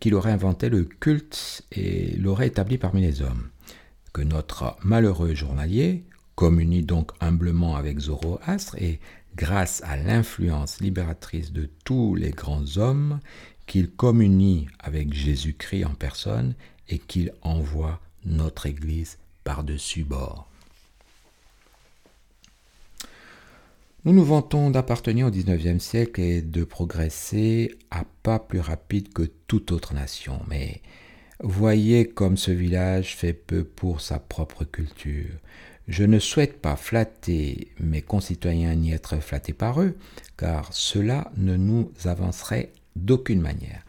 qu'il 0.00 0.14
aurait 0.14 0.32
inventé 0.32 0.68
le 0.68 0.84
culte 0.84 1.62
et 1.72 2.16
l'aurait 2.16 2.48
établi 2.48 2.78
parmi 2.78 3.02
les 3.02 3.22
hommes 3.22 3.48
que 4.12 4.22
notre 4.22 4.76
malheureux 4.82 5.34
journalier 5.34 6.04
communie 6.36 6.82
donc 6.82 7.10
humblement 7.20 7.76
avec 7.76 7.98
Zoroastre 7.98 8.76
et 8.76 9.00
grâce 9.36 9.82
à 9.84 9.96
l'influence 9.96 10.80
libératrice 10.80 11.52
de 11.52 11.68
tous 11.84 12.14
les 12.14 12.30
grands 12.30 12.78
hommes, 12.78 13.20
qu'il 13.66 13.90
communie 13.90 14.68
avec 14.78 15.12
Jésus-Christ 15.12 15.84
en 15.84 15.94
personne 15.94 16.54
et 16.88 16.98
qu'il 16.98 17.32
envoie 17.42 18.00
notre 18.24 18.66
Église 18.66 19.18
par-dessus 19.44 20.04
bord. 20.04 20.48
Nous 24.04 24.12
nous 24.12 24.24
vantons 24.24 24.70
d'appartenir 24.70 25.26
au 25.26 25.30
XIXe 25.30 25.82
siècle 25.82 26.20
et 26.20 26.40
de 26.40 26.62
progresser 26.62 27.76
à 27.90 28.04
pas 28.22 28.38
plus 28.38 28.60
rapide 28.60 29.12
que 29.12 29.28
toute 29.48 29.72
autre 29.72 29.94
nation, 29.94 30.40
mais 30.48 30.80
Voyez 31.42 32.08
comme 32.08 32.38
ce 32.38 32.50
village 32.50 33.14
fait 33.14 33.34
peu 33.34 33.62
pour 33.62 34.00
sa 34.00 34.18
propre 34.18 34.64
culture. 34.64 35.34
Je 35.86 36.04
ne 36.04 36.18
souhaite 36.18 36.60
pas 36.62 36.76
flatter 36.76 37.72
mes 37.78 38.00
concitoyens 38.00 38.74
ni 38.74 38.92
être 38.92 39.20
flatté 39.20 39.52
par 39.52 39.82
eux, 39.82 39.96
car 40.38 40.72
cela 40.72 41.30
ne 41.36 41.56
nous 41.56 41.92
avancerait 42.04 42.72
d'aucune 42.96 43.40
manière. 43.40 43.82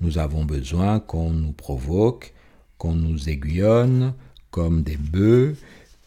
Nous 0.00 0.18
avons 0.18 0.44
besoin 0.44 1.00
qu'on 1.00 1.30
nous 1.30 1.52
provoque, 1.52 2.34
qu'on 2.78 2.94
nous 2.94 3.28
aiguillonne, 3.28 4.14
comme 4.50 4.82
des 4.82 4.96
bœufs 4.96 5.56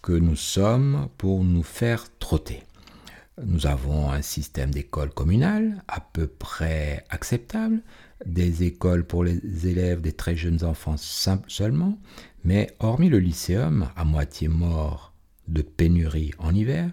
que 0.01 0.13
nous 0.13 0.35
sommes, 0.35 1.07
pour 1.17 1.43
nous 1.43 1.63
faire 1.63 2.05
trotter. 2.19 2.63
Nous 3.43 3.67
avons 3.67 4.11
un 4.11 4.21
système 4.21 4.71
d'école 4.71 5.09
communale 5.09 5.83
à 5.87 5.99
peu 5.99 6.27
près 6.27 7.03
acceptable, 7.09 7.81
des 8.25 8.63
écoles 8.63 9.05
pour 9.05 9.23
les 9.23 9.67
élèves 9.67 10.01
des 10.01 10.13
très 10.13 10.37
jeunes 10.37 10.63
enfants 10.63 10.95
seulement, 10.97 11.97
mais 12.45 12.73
hormis 12.79 13.09
le 13.09 13.19
lycéum, 13.19 13.89
à 13.95 14.05
moitié 14.05 14.47
mort 14.47 15.13
de 15.47 15.61
pénurie 15.61 16.31
en 16.39 16.55
hiver, 16.55 16.91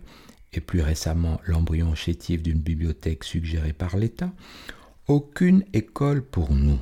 et 0.53 0.61
plus 0.61 0.81
récemment 0.81 1.41
l'embryon 1.47 1.95
chétif 1.95 2.43
d'une 2.43 2.61
bibliothèque 2.61 3.25
suggérée 3.25 3.73
par 3.73 3.97
l'État, 3.97 4.33
aucune 5.09 5.65
école 5.73 6.23
pour 6.23 6.53
nous. 6.53 6.79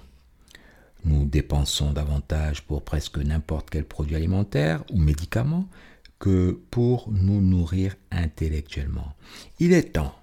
Nous 1.04 1.24
dépensons 1.24 1.92
davantage 1.92 2.62
pour 2.62 2.82
presque 2.82 3.18
n'importe 3.18 3.70
quel 3.70 3.84
produit 3.84 4.16
alimentaire 4.16 4.84
ou 4.90 4.98
médicament 4.98 5.66
que 6.18 6.60
pour 6.70 7.10
nous 7.10 7.40
nourrir 7.40 7.96
intellectuellement. 8.10 9.14
Il 9.58 9.72
est 9.72 9.94
temps 9.94 10.14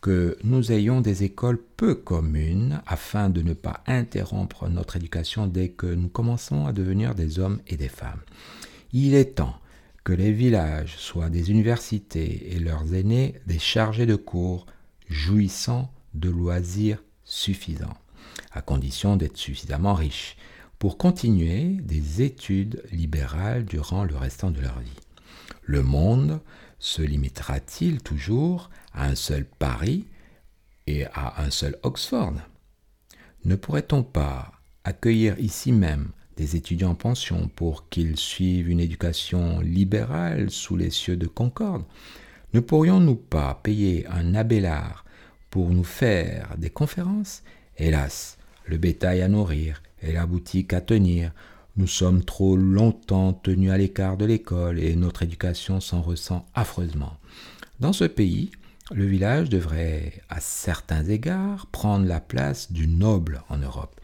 que 0.00 0.36
nous 0.42 0.72
ayons 0.72 1.00
des 1.00 1.24
écoles 1.24 1.60
peu 1.76 1.94
communes 1.94 2.82
afin 2.86 3.30
de 3.30 3.42
ne 3.42 3.52
pas 3.52 3.82
interrompre 3.86 4.68
notre 4.68 4.96
éducation 4.96 5.46
dès 5.46 5.68
que 5.68 5.86
nous 5.86 6.08
commençons 6.08 6.66
à 6.66 6.72
devenir 6.72 7.14
des 7.14 7.38
hommes 7.38 7.60
et 7.66 7.76
des 7.76 7.88
femmes. 7.88 8.20
Il 8.92 9.14
est 9.14 9.36
temps 9.36 9.58
que 10.04 10.12
les 10.12 10.32
villages 10.32 10.96
soient 10.96 11.30
des 11.30 11.50
universités 11.50 12.54
et 12.54 12.58
leurs 12.58 12.94
aînés 12.94 13.34
des 13.46 13.58
chargés 13.58 14.06
de 14.06 14.16
cours 14.16 14.66
jouissant 15.08 15.92
de 16.14 16.30
loisirs 16.30 17.02
suffisants, 17.28 17.96
à 18.52 18.62
condition 18.62 19.16
d'être 19.16 19.36
suffisamment 19.36 19.94
riches, 19.94 20.36
pour 20.78 20.96
continuer 20.96 21.76
des 21.82 22.22
études 22.22 22.82
libérales 22.90 23.64
durant 23.64 24.04
le 24.04 24.16
restant 24.16 24.50
de 24.50 24.60
leur 24.60 24.80
vie. 24.80 24.90
Le 25.62 25.82
monde 25.82 26.40
se 26.78 27.02
limitera-t-il 27.02 28.00
toujours 28.00 28.70
à 28.94 29.06
un 29.06 29.14
seul 29.14 29.44
Paris 29.44 30.06
et 30.86 31.04
à 31.06 31.42
un 31.42 31.50
seul 31.50 31.76
Oxford? 31.82 32.34
Ne 33.44 33.56
pourrait-on 33.56 34.02
pas 34.02 34.52
accueillir 34.84 35.38
ici 35.38 35.72
même 35.72 36.10
des 36.36 36.56
étudiants 36.56 36.90
en 36.90 36.94
pension 36.94 37.48
pour 37.48 37.88
qu'ils 37.88 38.16
suivent 38.16 38.70
une 38.70 38.80
éducation 38.80 39.60
libérale 39.60 40.50
sous 40.50 40.76
les 40.76 40.90
cieux 40.90 41.16
de 41.16 41.26
Concorde? 41.26 41.84
Ne 42.54 42.60
pourrions-nous 42.60 43.16
pas 43.16 43.60
payer 43.62 44.06
un 44.06 44.34
abélard 44.34 45.04
pour 45.50 45.70
nous 45.70 45.84
faire 45.84 46.54
des 46.58 46.70
conférences 46.70 47.42
Hélas, 47.76 48.38
le 48.66 48.76
bétail 48.76 49.22
à 49.22 49.28
nourrir 49.28 49.82
et 50.02 50.12
la 50.12 50.26
boutique 50.26 50.72
à 50.72 50.80
tenir, 50.80 51.32
nous 51.76 51.86
sommes 51.86 52.24
trop 52.24 52.56
longtemps 52.56 53.32
tenus 53.32 53.70
à 53.70 53.78
l'écart 53.78 54.16
de 54.16 54.24
l'école 54.24 54.80
et 54.80 54.96
notre 54.96 55.22
éducation 55.22 55.80
s'en 55.80 56.02
ressent 56.02 56.44
affreusement. 56.54 57.18
Dans 57.78 57.92
ce 57.92 58.04
pays, 58.04 58.50
le 58.90 59.06
village 59.06 59.48
devrait, 59.48 60.22
à 60.28 60.40
certains 60.40 61.04
égards, 61.04 61.66
prendre 61.66 62.06
la 62.06 62.20
place 62.20 62.72
du 62.72 62.88
noble 62.88 63.42
en 63.48 63.58
Europe. 63.58 64.00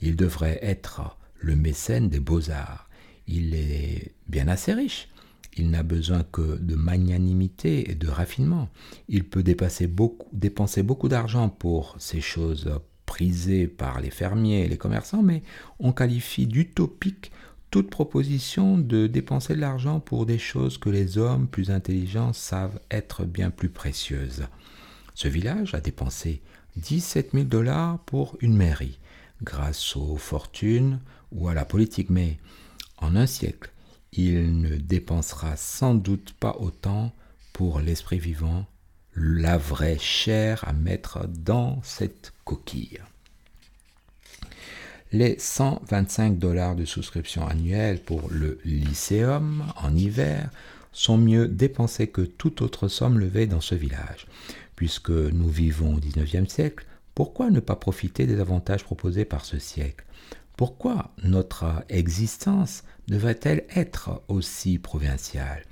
Il 0.00 0.16
devrait 0.16 0.58
être 0.62 1.16
le 1.38 1.54
mécène 1.54 2.08
des 2.08 2.18
beaux-arts. 2.18 2.88
Il 3.28 3.54
est 3.54 4.12
bien 4.26 4.48
assez 4.48 4.72
riche. 4.72 5.08
Il 5.56 5.70
n'a 5.70 5.82
besoin 5.82 6.22
que 6.22 6.58
de 6.58 6.74
magnanimité 6.74 7.90
et 7.90 7.94
de 7.94 8.08
raffinement. 8.08 8.68
Il 9.08 9.24
peut 9.24 9.42
dépenser 9.42 9.86
beaucoup 9.86 11.08
d'argent 11.08 11.48
pour 11.48 11.96
ces 11.98 12.20
choses 12.20 12.70
prisé 13.04 13.66
par 13.66 14.00
les 14.00 14.10
fermiers 14.10 14.64
et 14.64 14.68
les 14.68 14.78
commerçants, 14.78 15.22
mais 15.22 15.42
on 15.78 15.92
qualifie 15.92 16.46
d'utopique 16.46 17.32
toute 17.70 17.90
proposition 17.90 18.76
de 18.78 19.06
dépenser 19.06 19.54
de 19.54 19.60
l'argent 19.60 19.98
pour 19.98 20.26
des 20.26 20.38
choses 20.38 20.78
que 20.78 20.90
les 20.90 21.16
hommes 21.16 21.48
plus 21.48 21.70
intelligents 21.70 22.32
savent 22.32 22.78
être 22.90 23.24
bien 23.24 23.50
plus 23.50 23.70
précieuses. 23.70 24.44
Ce 25.14 25.26
village 25.28 25.74
a 25.74 25.80
dépensé 25.80 26.42
17 26.76 27.32
000 27.32 27.44
dollars 27.44 27.98
pour 28.00 28.36
une 28.40 28.56
mairie, 28.56 28.98
grâce 29.42 29.96
aux 29.96 30.16
fortunes 30.16 31.00
ou 31.32 31.48
à 31.48 31.54
la 31.54 31.64
politique, 31.64 32.10
mais 32.10 32.38
en 32.98 33.16
un 33.16 33.26
siècle, 33.26 33.71
il 34.12 34.60
ne 34.60 34.76
dépensera 34.76 35.56
sans 35.56 35.94
doute 35.94 36.34
pas 36.38 36.56
autant 36.58 37.12
pour 37.52 37.80
l'esprit 37.80 38.18
vivant, 38.18 38.66
la 39.14 39.58
vraie 39.58 39.98
chair 39.98 40.64
à 40.66 40.72
mettre 40.72 41.26
dans 41.28 41.80
cette 41.82 42.32
coquille. 42.44 43.00
Les 45.12 45.38
125 45.38 46.38
dollars 46.38 46.74
de 46.74 46.86
souscription 46.86 47.46
annuelle 47.46 48.02
pour 48.02 48.30
le 48.30 48.58
lycéum 48.64 49.64
en 49.76 49.94
hiver 49.94 50.50
sont 50.92 51.18
mieux 51.18 51.48
dépensés 51.48 52.06
que 52.06 52.22
toute 52.22 52.62
autre 52.62 52.88
somme 52.88 53.18
levée 53.18 53.46
dans 53.46 53.60
ce 53.60 53.74
village. 53.74 54.26
Puisque 54.74 55.10
nous 55.10 55.48
vivons 55.48 55.94
au 55.94 56.00
XIXe 56.00 56.50
siècle, 56.50 56.86
pourquoi 57.14 57.50
ne 57.50 57.60
pas 57.60 57.76
profiter 57.76 58.26
des 58.26 58.40
avantages 58.40 58.84
proposés 58.84 59.26
par 59.26 59.44
ce 59.44 59.58
siècle? 59.58 60.04
Pourquoi 60.64 61.10
notre 61.24 61.84
existence 61.88 62.84
devrait-elle 63.08 63.64
être 63.74 64.22
aussi 64.28 64.78
provinciale? 64.78 65.64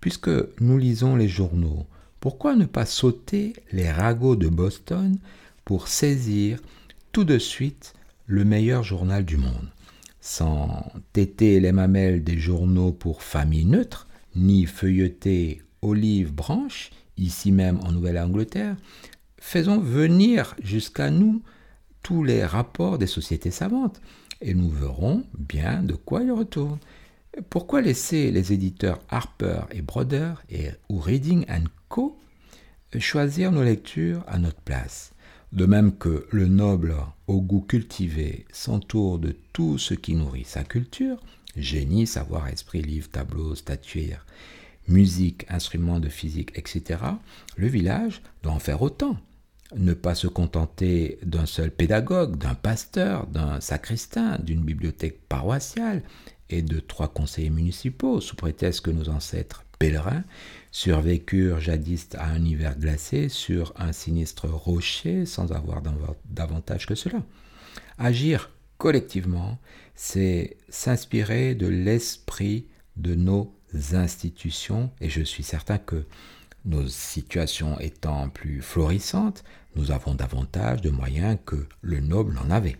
Puisque 0.00 0.32
nous 0.60 0.78
lisons 0.78 1.14
les 1.14 1.28
journaux, 1.28 1.86
pourquoi 2.18 2.56
ne 2.56 2.64
pas 2.64 2.84
sauter 2.84 3.52
les 3.70 3.88
ragots 3.88 4.34
de 4.34 4.48
Boston 4.48 5.16
pour 5.64 5.86
saisir 5.86 6.58
tout 7.12 7.22
de 7.22 7.38
suite 7.38 7.94
le 8.26 8.44
meilleur 8.44 8.82
journal 8.82 9.24
du 9.24 9.36
monde? 9.36 9.70
Sans 10.20 10.90
têter 11.12 11.60
les 11.60 11.70
mamelles 11.70 12.24
des 12.24 12.38
journaux 12.38 12.90
pour 12.90 13.22
famille 13.22 13.64
neutre, 13.64 14.08
ni 14.34 14.66
feuilleter 14.66 15.62
Olive 15.82 16.32
Branche, 16.34 16.90
ici 17.16 17.52
même 17.52 17.78
en 17.84 17.92
Nouvelle-Angleterre, 17.92 18.74
faisons 19.38 19.78
venir 19.78 20.56
jusqu'à 20.60 21.12
nous 21.12 21.44
tous 22.02 22.24
les 22.24 22.44
rapports 22.44 22.98
des 22.98 23.06
sociétés 23.06 23.52
savantes, 23.52 24.00
et 24.42 24.54
nous 24.54 24.68
verrons 24.68 25.24
bien 25.38 25.82
de 25.82 25.94
quoi 25.94 26.22
il 26.22 26.32
retourne. 26.32 26.78
Pourquoi 27.48 27.80
laisser 27.80 28.30
les 28.30 28.52
éditeurs 28.52 29.00
Harper 29.08 29.62
et 29.70 29.80
Broder 29.80 30.34
et, 30.50 30.68
ou 30.90 30.98
Reading 30.98 31.46
Co 31.88 32.18
choisir 32.98 33.52
nos 33.52 33.62
lectures 33.62 34.22
à 34.26 34.38
notre 34.38 34.60
place? 34.60 35.12
De 35.52 35.66
même 35.66 35.96
que 35.96 36.26
le 36.30 36.46
noble 36.46 36.94
au 37.26 37.40
goût 37.40 37.60
cultivé 37.60 38.46
s'entoure 38.52 39.18
de 39.18 39.34
tout 39.52 39.78
ce 39.78 39.94
qui 39.94 40.14
nourrit 40.14 40.44
sa 40.44 40.64
culture, 40.64 41.22
génie, 41.56 42.06
savoir, 42.06 42.48
esprit, 42.48 42.82
livre, 42.82 43.10
tableau, 43.10 43.54
statuaire, 43.54 44.26
musique, 44.88 45.46
instruments 45.48 46.00
de 46.00 46.08
physique, 46.08 46.52
etc., 46.54 47.00
le 47.56 47.66
village 47.66 48.22
doit 48.42 48.52
en 48.52 48.58
faire 48.58 48.82
autant. 48.82 49.16
Ne 49.76 49.94
pas 49.94 50.14
se 50.14 50.26
contenter 50.26 51.18
d'un 51.24 51.46
seul 51.46 51.70
pédagogue, 51.70 52.36
d'un 52.36 52.54
pasteur, 52.54 53.26
d'un 53.26 53.60
sacristain, 53.60 54.38
d'une 54.38 54.60
bibliothèque 54.60 55.26
paroissiale 55.28 56.02
et 56.50 56.62
de 56.62 56.78
trois 56.80 57.08
conseillers 57.08 57.50
municipaux, 57.50 58.20
sous 58.20 58.36
prétexte 58.36 58.82
que 58.82 58.90
nos 58.90 59.08
ancêtres 59.08 59.64
pèlerins 59.78 60.24
survécurent 60.70 61.60
jadis 61.60 62.08
à 62.16 62.26
un 62.26 62.44
hiver 62.44 62.78
glacé 62.78 63.28
sur 63.28 63.72
un 63.76 63.92
sinistre 63.92 64.48
rocher 64.48 65.26
sans 65.26 65.52
avoir 65.52 65.82
davantage 66.26 66.86
que 66.86 66.94
cela. 66.94 67.22
Agir 67.98 68.50
collectivement, 68.78 69.58
c'est 69.94 70.56
s'inspirer 70.68 71.54
de 71.54 71.66
l'esprit 71.66 72.66
de 72.96 73.14
nos 73.14 73.54
institutions, 73.92 74.90
et 75.00 75.08
je 75.08 75.22
suis 75.22 75.42
certain 75.42 75.78
que 75.78 76.04
nos 76.64 76.86
situations 76.88 77.78
étant 77.80 78.28
plus 78.28 78.62
florissantes, 78.62 79.44
nous 79.74 79.90
avons 79.90 80.14
davantage 80.14 80.80
de 80.80 80.90
moyens 80.90 81.38
que 81.44 81.66
le 81.80 82.00
noble 82.00 82.38
en 82.38 82.50
avait. 82.50 82.76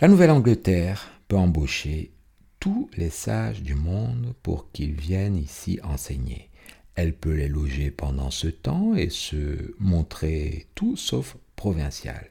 La 0.00 0.08
Nouvelle-Angleterre 0.08 1.10
peut 1.26 1.36
embaucher 1.36 2.12
tous 2.60 2.90
les 2.96 3.10
sages 3.10 3.62
du 3.62 3.74
monde 3.74 4.34
pour 4.42 4.70
qu'ils 4.72 4.94
viennent 4.94 5.36
ici 5.36 5.78
enseigner. 5.82 6.50
Elle 6.94 7.14
peut 7.14 7.34
les 7.34 7.48
loger 7.48 7.90
pendant 7.90 8.30
ce 8.30 8.48
temps 8.48 8.94
et 8.94 9.10
se 9.10 9.74
montrer 9.78 10.66
tout 10.74 10.96
sauf 10.96 11.36
provincial. 11.54 12.30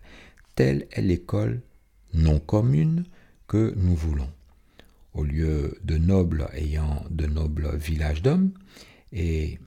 Telle 0.56 0.88
est 0.92 1.02
l'école 1.02 1.62
non 2.14 2.40
commune 2.40 3.06
que 3.48 3.74
nous 3.78 3.96
voulons. 3.96 4.32
Au 5.14 5.24
lieu 5.24 5.78
de 5.84 5.98
nobles 5.98 6.50
ayant 6.54 7.04
de 7.10 7.28
nobles 7.28 7.76
villages 7.78 8.22
d'hommes, 8.22 8.52
et 9.14 9.60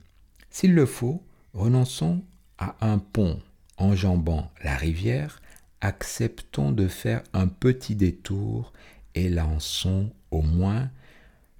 s'il 0.51 0.73
le 0.73 0.85
faut, 0.85 1.23
renonçons 1.53 2.23
à 2.57 2.75
un 2.81 2.99
pont 2.99 3.41
enjambant 3.77 4.51
la 4.63 4.75
rivière, 4.75 5.41
acceptons 5.81 6.71
de 6.71 6.87
faire 6.87 7.23
un 7.33 7.47
petit 7.47 7.95
détour 7.95 8.71
et 9.15 9.29
lançons 9.29 10.11
au 10.29 10.41
moins 10.41 10.91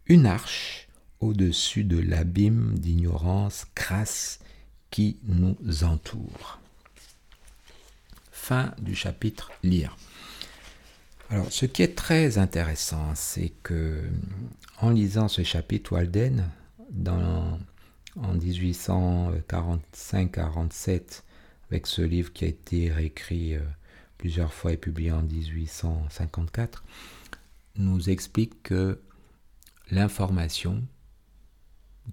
une 0.06 0.26
arche 0.26 0.88
au-dessus 1.20 1.84
de 1.84 1.98
l'abîme 1.98 2.78
d'ignorance 2.78 3.66
crasse 3.76 4.40
qui 4.90 5.18
nous 5.24 5.84
entoure. 5.84 6.60
Fin 8.32 8.74
du 8.82 8.96
chapitre 8.96 9.52
Lire. 9.64 9.98
Alors, 11.30 11.50
ce 11.52 11.66
qui 11.66 11.82
est 11.82 11.96
très 11.96 12.38
intéressant, 12.38 13.16
c'est 13.16 13.54
que 13.64 14.04
en 14.82 14.90
lisant 14.90 15.30
ce 15.30 15.44
chapitre, 15.44 15.94
Walden, 15.94 16.50
dans, 16.90 17.58
en 18.20 18.36
1845-47, 18.36 21.22
avec 21.70 21.88
ce 21.88 22.02
livre 22.02 22.34
qui 22.34 22.44
a 22.46 22.48
été 22.48 22.92
réécrit 22.92 23.56
euh, 23.56 23.62
plusieurs 24.18 24.54
fois 24.54 24.74
et 24.74 24.78
publié 24.78 25.12
en 25.12 25.22
1854, 25.22 26.84
nous 27.78 28.10
explique 28.10 28.64
que 28.64 29.00
l'information 29.90 30.84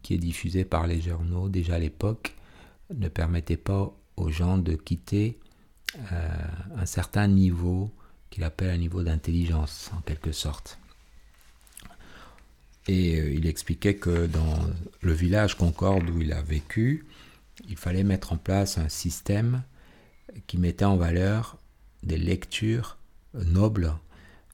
qui 0.02 0.14
est 0.14 0.18
diffusée 0.18 0.64
par 0.64 0.86
les 0.86 1.00
journaux 1.00 1.48
déjà 1.48 1.74
à 1.74 1.78
l'époque 1.78 2.36
ne 2.94 3.08
permettait 3.08 3.56
pas 3.56 3.92
aux 4.16 4.30
gens 4.30 4.58
de 4.58 4.74
quitter 4.74 5.38
euh, 6.12 6.28
un 6.76 6.86
certain 6.86 7.28
niveau 7.28 7.90
qu'il 8.30 8.44
appelle 8.44 8.70
un 8.70 8.78
niveau 8.78 9.02
d'intelligence 9.02 9.90
en 9.96 10.00
quelque 10.02 10.32
sorte. 10.32 10.78
Et 12.88 13.20
euh, 13.20 13.32
il 13.32 13.46
expliquait 13.46 13.94
que 13.94 14.26
dans 14.26 14.58
le 15.02 15.12
village 15.12 15.56
Concorde 15.56 16.08
où 16.10 16.20
il 16.20 16.32
a 16.32 16.42
vécu, 16.42 17.06
il 17.68 17.76
fallait 17.76 18.04
mettre 18.04 18.32
en 18.32 18.36
place 18.36 18.78
un 18.78 18.88
système 18.88 19.62
qui 20.46 20.58
mettait 20.58 20.84
en 20.84 20.96
valeur 20.96 21.58
des 22.02 22.16
lectures 22.16 22.96
nobles, 23.34 23.92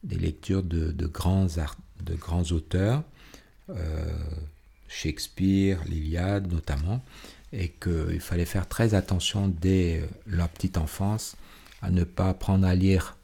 des 0.02 0.16
lectures 0.16 0.62
de, 0.62 1.06
grands, 1.06 1.46
de 2.02 2.14
grands 2.14 2.44
auteurs, 2.52 3.02
euh, 3.70 4.12
Shakespeare, 4.88 5.82
l'Iliade 5.86 6.52
notamment, 6.52 7.04
et 7.52 7.68
qu'il 7.68 8.20
fallait 8.20 8.44
faire 8.44 8.68
très 8.68 8.94
attention 8.94 9.48
dès 9.48 10.08
la 10.26 10.48
petite 10.48 10.76
enfance 10.76 11.36
à 11.82 11.90
ne 11.90 12.04
pas 12.04 12.34
prendre 12.34 12.66
à 12.66 12.74
lire 12.74 13.16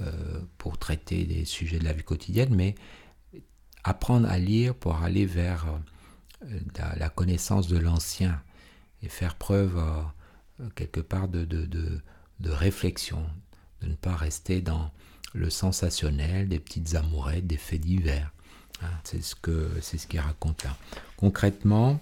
euh, 0.00 0.10
pour 0.58 0.78
traiter 0.78 1.24
des 1.24 1.44
sujets 1.44 1.78
de 1.78 1.84
la 1.84 1.92
vie 1.92 2.02
quotidienne, 2.02 2.54
mais 2.54 2.74
apprendre 3.84 4.28
à 4.28 4.38
lire 4.38 4.74
pour 4.74 4.96
aller 4.96 5.26
vers 5.26 5.66
euh, 6.44 6.58
la 6.96 7.08
connaissance 7.08 7.68
de 7.68 7.78
l'ancien 7.78 8.40
et 9.02 9.08
faire 9.08 9.36
preuve 9.36 9.76
euh, 9.78 10.68
quelque 10.74 11.00
part 11.00 11.28
de, 11.28 11.44
de, 11.44 11.66
de, 12.40 12.50
réflexion, 12.50 13.24
de 13.80 13.88
ne 13.88 13.94
pas 13.94 14.14
rester 14.14 14.60
dans 14.60 14.90
le 15.34 15.50
sensationnel, 15.50 16.48
des 16.48 16.60
petites 16.60 16.94
amourettes, 16.94 17.46
des 17.46 17.56
faits 17.56 17.80
divers. 17.80 18.30
Hein, 18.82 18.90
c'est 19.04 19.22
ce 19.22 19.34
que 19.34 19.70
ce 19.80 20.06
qu'il 20.06 20.20
raconte 20.20 20.64
là. 20.64 20.76
Concrètement, 21.16 22.00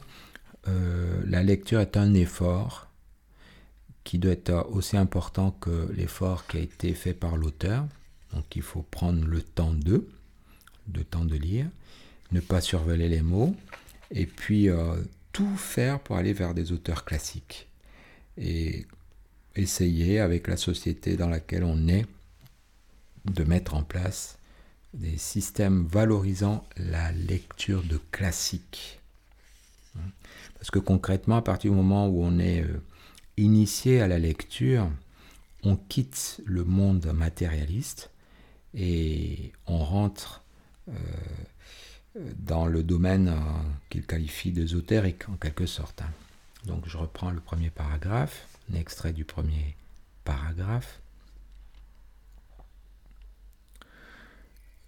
la 0.66 1.42
lecture 1.42 1.80
est 1.80 1.96
un 1.96 2.12
effort 2.14 2.90
qui 4.04 4.18
doit 4.18 4.32
être 4.32 4.68
aussi 4.72 4.96
important 4.96 5.52
que 5.52 5.90
l'effort 5.92 6.46
qui 6.46 6.56
a 6.56 6.60
été 6.60 6.94
fait 6.94 7.14
par 7.14 7.36
l'auteur. 7.36 7.86
Donc 8.32 8.44
il 8.56 8.62
faut 8.62 8.82
prendre 8.82 9.24
le 9.24 9.42
temps 9.42 9.72
de, 10.90 11.02
temps 11.02 11.24
de 11.24 11.36
lire, 11.36 11.66
ne 12.32 12.40
pas 12.40 12.60
survoler 12.60 13.08
les 13.08 13.22
mots, 13.22 13.54
et 14.10 14.26
puis 14.26 14.68
euh, 14.68 14.96
tout 15.32 15.56
faire 15.56 16.00
pour 16.00 16.16
aller 16.16 16.32
vers 16.32 16.54
des 16.54 16.72
auteurs 16.72 17.04
classiques. 17.04 17.68
Et 18.36 18.86
essayer, 19.56 20.20
avec 20.20 20.46
la 20.46 20.56
société 20.56 21.16
dans 21.16 21.28
laquelle 21.28 21.64
on 21.64 21.88
est, 21.88 22.06
de 23.24 23.44
mettre 23.44 23.74
en 23.74 23.82
place 23.82 24.38
des 24.94 25.18
systèmes 25.18 25.86
valorisant 25.86 26.64
la 26.76 27.12
lecture 27.12 27.82
de 27.82 28.00
classiques. 28.10 29.00
Parce 30.54 30.70
que 30.70 30.78
concrètement, 30.78 31.36
à 31.36 31.42
partir 31.42 31.70
du 31.70 31.76
moment 31.76 32.08
où 32.08 32.22
on 32.22 32.38
est 32.38 32.62
euh, 32.62 32.82
initié 33.36 34.00
à 34.00 34.08
la 34.08 34.18
lecture, 34.18 34.90
on 35.62 35.76
quitte 35.76 36.40
le 36.44 36.64
monde 36.64 37.06
matérialiste 37.14 38.10
et 38.74 39.52
on 39.66 39.78
rentre 39.78 40.39
dans 42.38 42.66
le 42.66 42.82
domaine 42.82 43.28
euh, 43.28 43.62
qu'il 43.88 44.04
qualifie 44.04 44.52
d'ésotérique 44.52 45.28
en 45.28 45.34
quelque 45.34 45.66
sorte. 45.66 46.02
Hein. 46.02 46.10
Donc 46.66 46.88
je 46.88 46.96
reprends 46.96 47.30
le 47.30 47.40
premier 47.40 47.70
paragraphe, 47.70 48.46
un 48.72 48.76
extrait 48.76 49.12
du 49.12 49.24
premier 49.24 49.76
paragraphe. 50.24 51.00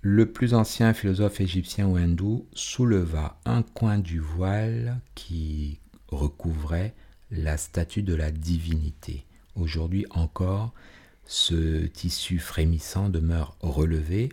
le 0.05 0.27
plus 0.27 0.53
ancien 0.53 0.95
philosophe 0.95 1.41
égyptien 1.41 1.87
ou 1.87 1.97
hindou 1.97 2.45
souleva 2.55 3.39
un 3.45 3.63
coin 3.63 3.99
du 3.99 4.19
voile 4.19 5.01
qui 5.15 5.79
recouvrait 6.09 6.93
la 7.31 7.57
statue 7.57 8.03
de 8.03 8.15
la 8.15 8.33
divinité. 8.33 9.25
Aujourd'hui 9.55 10.05
encore, 10.11 10.73
ce 11.25 11.87
tissu 11.87 12.41
frémissant 12.41 13.11
demeure 13.11 13.57
relevé, 13.61 14.31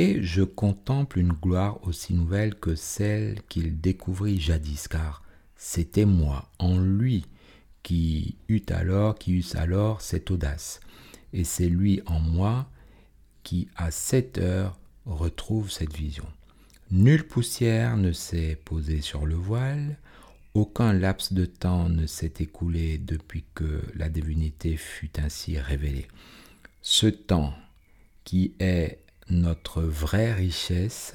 et 0.00 0.22
je 0.22 0.42
contemple 0.42 1.18
une 1.18 1.34
gloire 1.34 1.86
aussi 1.86 2.14
nouvelle 2.14 2.54
que 2.54 2.74
celle 2.74 3.42
qu'il 3.50 3.82
découvrit 3.82 4.40
jadis, 4.40 4.88
car 4.88 5.22
c'était 5.56 6.06
moi, 6.06 6.48
en 6.58 6.78
lui, 6.78 7.26
qui 7.82 8.36
eut 8.48 8.64
alors, 8.70 9.18
qui 9.18 9.32
eut 9.34 9.56
alors 9.56 10.00
cette 10.00 10.30
audace. 10.30 10.80
Et 11.34 11.44
c'est 11.44 11.68
lui 11.68 12.00
en 12.06 12.18
moi 12.18 12.66
qui, 13.42 13.68
à 13.76 13.90
cette 13.90 14.38
heure, 14.38 14.78
retrouve 15.04 15.70
cette 15.70 15.94
vision. 15.94 16.26
Nulle 16.90 17.26
poussière 17.26 17.98
ne 17.98 18.12
s'est 18.12 18.58
posée 18.64 19.02
sur 19.02 19.26
le 19.26 19.34
voile, 19.34 19.98
aucun 20.54 20.94
laps 20.94 21.34
de 21.34 21.44
temps 21.44 21.90
ne 21.90 22.06
s'est 22.06 22.32
écoulé 22.40 22.96
depuis 22.96 23.44
que 23.54 23.82
la 23.94 24.08
divinité 24.08 24.78
fut 24.78 25.20
ainsi 25.20 25.58
révélée. 25.58 26.08
Ce 26.80 27.06
temps 27.06 27.52
qui 28.24 28.54
est 28.60 29.00
notre 29.30 29.82
vraie 29.82 30.32
richesse, 30.32 31.14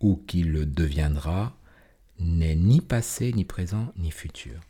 ou 0.00 0.16
qui 0.16 0.42
le 0.42 0.66
deviendra, 0.66 1.56
n'est 2.18 2.54
ni 2.54 2.80
passé, 2.80 3.32
ni 3.32 3.44
présent, 3.44 3.92
ni 3.96 4.10
futur. 4.10 4.60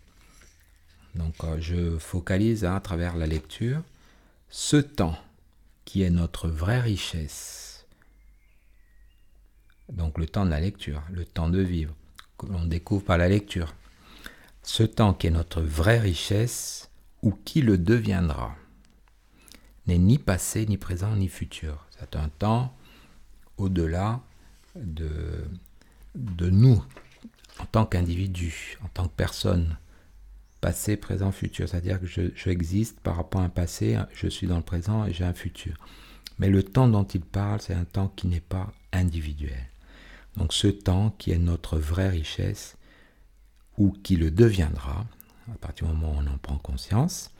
Donc 1.14 1.34
euh, 1.42 1.56
je 1.61 1.98
focalise 1.98 2.64
hein, 2.64 2.76
à 2.76 2.80
travers 2.80 3.16
la 3.16 3.26
lecture 3.26 3.82
ce 4.48 4.76
temps 4.76 5.16
qui 5.84 6.02
est 6.02 6.11
notre 6.11 6.48
vraie 6.48 6.80
richesse. 6.80 7.86
Donc 9.88 10.18
le 10.18 10.26
temps 10.26 10.44
de 10.44 10.50
la 10.50 10.61
lecture, 10.61 11.02
le 11.11 11.24
temps 11.24 11.48
de 11.48 11.61
vivre, 11.61 11.94
que 12.38 12.46
l'on 12.46 12.64
découvre 12.64 13.04
par 13.04 13.18
la 13.18 13.28
lecture. 13.28 13.74
Ce 14.62 14.82
temps 14.82 15.14
qui 15.14 15.26
est 15.26 15.30
notre 15.30 15.62
vraie 15.62 15.98
richesse 15.98 16.90
ou 17.22 17.32
qui 17.32 17.62
le 17.62 17.78
deviendra 17.78 18.54
n'est 19.91 19.99
ni 19.99 20.18
passé, 20.18 20.66
ni 20.66 20.76
présent, 20.76 21.14
ni 21.16 21.28
futur. 21.28 21.86
C'est 21.99 22.16
un 22.16 22.28
temps 22.28 22.74
au-delà 23.59 24.20
de, 24.76 25.45
de 26.14 26.49
nous 26.49 26.82
en 27.59 27.66
tant 27.66 27.84
qu'individu, 27.84 28.78
en 28.84 28.88
tant 28.88 29.09
que 29.09 29.14
personne 29.14 29.76
passé, 30.61 30.97
présent, 30.97 31.32
futur. 31.32 31.68
C'est-à-dire 31.68 32.01
que 32.01 32.07
je, 32.07 32.93
par 33.03 33.16
rapport 33.16 33.41
à 33.41 33.45
un 33.45 33.49
passé, 33.49 33.99
je 34.14 34.28
suis 34.28 34.47
dans 34.47 34.57
le 34.59 34.62
présent 34.62 35.07
et 35.07 35.12
j'ai 35.12 35.24
un 35.24 35.34
futur. 35.34 35.74
Mais 36.38 36.49
le 36.49 36.62
temps 36.62 36.88
dont 36.88 37.05
il 37.05 37.20
parle, 37.20 37.61
c'est 37.61 37.74
un 37.74 37.84
temps 37.84 38.12
qui 38.14 38.28
n'est 38.28 38.41
pas 38.41 38.72
individuel. 38.93 39.66
Donc 40.36 40.53
ce 40.53 40.68
temps 40.68 41.14
qui 41.18 41.32
est 41.32 41.38
notre 41.38 41.78
vraie 41.78 42.09
richesse, 42.09 42.76
ou 43.76 43.91
qui 43.91 44.16
le 44.16 44.30
deviendra, 44.30 45.07
à 45.53 45.59
partir 45.59 45.86
du 45.86 45.95
moment 45.95 46.12
où 46.12 46.22
on 46.22 46.26
en 46.26 46.38
prend 46.38 46.59
conscience, 46.59 47.30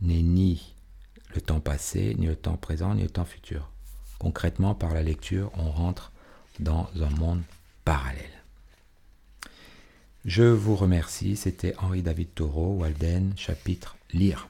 n'est 0.00 0.22
ni 0.22 0.75
le 1.36 1.42
temps 1.42 1.60
passé, 1.60 2.16
ni 2.18 2.26
le 2.26 2.34
temps 2.34 2.56
présent, 2.56 2.94
ni 2.94 3.02
le 3.02 3.10
temps 3.10 3.26
futur. 3.26 3.70
Concrètement, 4.18 4.74
par 4.74 4.94
la 4.94 5.02
lecture, 5.02 5.52
on 5.58 5.70
rentre 5.70 6.12
dans 6.58 6.88
un 7.00 7.10
monde 7.10 7.42
parallèle. 7.84 8.42
Je 10.24 10.42
vous 10.42 10.74
remercie, 10.74 11.36
c'était 11.36 11.74
Henri-David 11.76 12.34
Thoreau, 12.34 12.78
Walden, 12.78 13.34
chapitre 13.36 13.96
Lire. 14.12 14.48